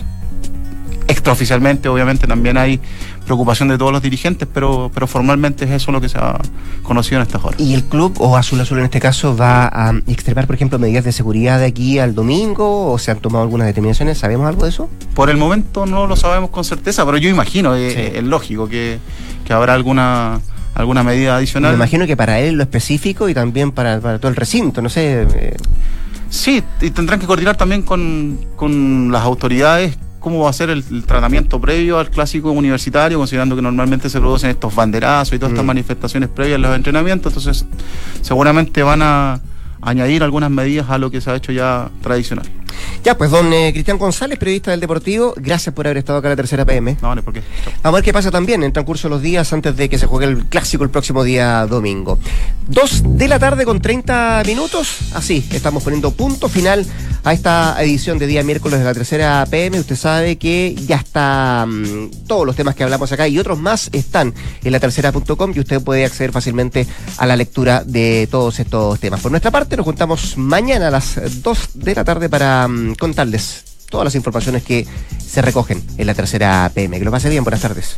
extraoficialmente, 1.08 1.90
obviamente, 1.90 2.26
también 2.26 2.58
hay 2.58 2.80
preocupación 3.26 3.70
de 3.70 3.78
todos 3.78 3.92
los 3.92 4.02
dirigentes, 4.02 4.48
pero, 4.52 4.92
pero 4.94 5.08
formalmente 5.08 5.66
es 5.66 5.72
eso 5.72 5.92
lo 5.92 6.02
que 6.02 6.10
se 6.10 6.18
ha 6.18 6.40
conocido 6.84 7.18
en 7.18 7.28
estas 7.28 7.44
horas. 7.44 7.60
¿Y 7.60 7.74
el 7.74 7.84
club, 7.84 8.16
o 8.20 8.36
Azul 8.36 8.60
Azul 8.60 8.80
en 8.80 8.86
este 8.86 9.00
caso, 9.00 9.36
va 9.36 9.68
a 9.68 9.94
extremar, 10.08 10.48
por 10.48 10.56
ejemplo, 10.56 10.80
medidas 10.80 11.04
de 11.04 11.12
seguridad 11.12 11.60
de 11.60 11.66
aquí 11.66 12.00
al 12.00 12.16
domingo? 12.16 12.92
¿O 12.92 12.98
se 12.98 13.12
han 13.12 13.20
tomado 13.20 13.44
algunas 13.44 13.68
determinaciones? 13.68 14.18
¿Sabemos 14.18 14.48
algo 14.48 14.64
de 14.64 14.70
eso? 14.70 14.90
Por 15.14 15.30
el 15.30 15.38
momento 15.38 15.86
no 15.86 16.08
lo 16.08 16.16
sabemos 16.16 16.50
con 16.50 16.64
certeza, 16.64 17.06
pero 17.06 17.18
yo 17.18 17.30
imagino, 17.30 17.76
eh, 17.76 18.18
es, 18.18 18.24
lógico 18.24 18.68
que, 18.68 19.00
habrá 19.50 19.74
alguna 19.74 20.40
alguna 20.74 21.04
medida 21.04 21.36
adicional. 21.36 21.72
Me 21.72 21.76
imagino 21.76 22.08
que 22.08 22.16
para 22.16 22.40
él 22.40 22.56
lo 22.56 22.64
específico 22.64 23.28
y 23.28 23.34
también 23.34 23.74
para, 23.74 24.00
todo 24.00 24.30
el 24.30 24.36
recinto, 24.38 24.82
no 24.82 24.88
sé. 24.88 25.28
Eh. 25.30 25.58
Sí, 26.30 26.64
y 26.80 26.92
tendrán 26.92 27.20
que 27.20 27.28
coordinar 27.28 27.58
también 27.58 27.82
con, 27.82 28.40
con 28.56 29.12
las 29.12 29.24
autoridades 29.24 29.98
cómo 30.22 30.44
va 30.44 30.50
a 30.50 30.54
ser 30.54 30.70
el, 30.70 30.84
tratamiento 31.06 31.60
previo 31.60 32.00
al 32.00 32.10
clásico 32.10 32.52
universitario, 32.52 33.18
considerando 33.18 33.56
que 33.56 33.62
normalmente 33.62 34.10
se 34.10 34.20
producen 34.20 34.52
estos 34.52 34.74
banderazos 34.74 35.34
y 35.34 35.40
todas 35.40 35.52
estas 35.52 35.66
mm. 35.66 35.68
manifestaciones 35.68 36.30
previas 36.30 36.56
a 36.56 36.60
los 36.60 36.76
entrenamientos, 36.76 37.36
entonces 37.36 37.66
seguramente 38.22 38.84
van 38.84 39.02
a 39.02 39.42
añadir 39.82 40.24
algunas 40.24 40.52
medidas 40.52 40.90
a 40.90 40.98
lo 40.98 41.12
que 41.12 41.20
se 41.20 41.32
ha 41.32 41.36
hecho 41.36 41.52
ya 41.52 41.90
tradicional. 42.02 42.46
Ya, 43.04 43.18
pues 43.18 43.32
don 43.32 43.52
eh, 43.54 43.72
Cristian 43.74 43.98
González, 43.98 44.38
periodista 44.38 44.72
del 44.72 44.80
Deportivo, 44.80 45.34
gracias 45.38 45.74
por 45.74 45.88
haber 45.88 45.98
estado 45.98 46.20
acá 46.20 46.28
en 46.28 46.32
la 46.32 46.36
tercera 46.36 46.66
PM. 46.66 46.98
No, 47.02 47.16
no, 47.16 47.24
¿por 47.24 47.34
qué? 47.34 47.42
Vamos 47.84 47.84
a 47.84 47.92
ver 47.92 48.04
qué 48.04 48.14
pasa 48.14 48.32
también 48.32 48.64
en 48.64 48.74
transcurso 48.74 49.08
de 49.08 49.16
los 49.16 49.22
días 49.22 49.52
antes 49.54 49.76
de 49.76 49.90
que 49.90 49.98
se 49.98 50.06
juegue 50.06 50.28
el 50.28 50.46
clásico 50.46 50.84
el 50.84 50.90
próximo 50.90 51.24
día 51.24 51.66
domingo. 51.66 52.20
Dos 52.68 53.02
de 53.04 53.28
la 53.28 53.40
tarde 53.40 53.66
con 53.66 53.82
30 53.82 54.44
minutos. 54.46 54.98
Así, 55.14 55.46
estamos 55.52 55.84
poniendo 55.84 56.12
punto 56.12 56.50
final 56.50 56.86
a 57.24 57.34
esta 57.34 57.76
edición 57.82 58.18
de 58.18 58.28
día 58.28 58.44
miércoles 58.44 58.80
de 58.80 58.86
la 58.86 58.94
tercera 58.94 59.46
PM. 59.50 59.80
Usted 59.80 59.96
sabe 59.96 60.38
que 60.38 60.76
ya 60.88 60.98
está 60.98 61.66
mm, 61.68 62.26
todos 62.28 62.46
los 62.46 62.56
temas 62.56 62.76
que 62.76 62.84
hablamos 62.84 63.12
acá 63.12 63.28
y 63.28 63.38
otros 63.38 63.60
más 63.60 63.90
están 63.92 64.34
en 64.64 64.72
la 64.72 64.80
tercera.com 64.80 65.54
y 65.56 65.60
usted 65.60 65.82
puede 65.82 66.06
acceder 66.06 66.32
fácilmente 66.32 66.88
a 67.18 67.26
la 67.26 67.36
lectura 67.36 67.84
de 67.86 68.28
todos 68.30 68.60
estos 68.60 69.00
temas. 69.00 69.22
Por 69.22 69.32
nuestra 69.32 69.52
parte, 69.52 69.78
nos 69.78 69.86
juntamos 69.86 70.38
mañana 70.38 70.88
a 70.88 70.92
las 70.92 71.20
2 71.44 71.70
de 71.74 71.96
la 71.96 72.04
tarde 72.04 72.30
para 72.30 72.61
mm, 72.68 72.96
contarles 72.96 73.64
todas 73.90 74.06
las 74.06 74.16
informaciones 74.16 74.64
que 74.64 74.88
se 75.20 75.42
recogen 75.42 75.84
en 75.98 76.08
la 76.08 76.14
tercera 76.14 76.72
PM. 76.74 76.98
Que 76.98 77.06
lo 77.06 77.12
pase 77.12 77.30
bien, 77.30 77.44
buenas 77.44 77.62
tardes. 77.62 77.98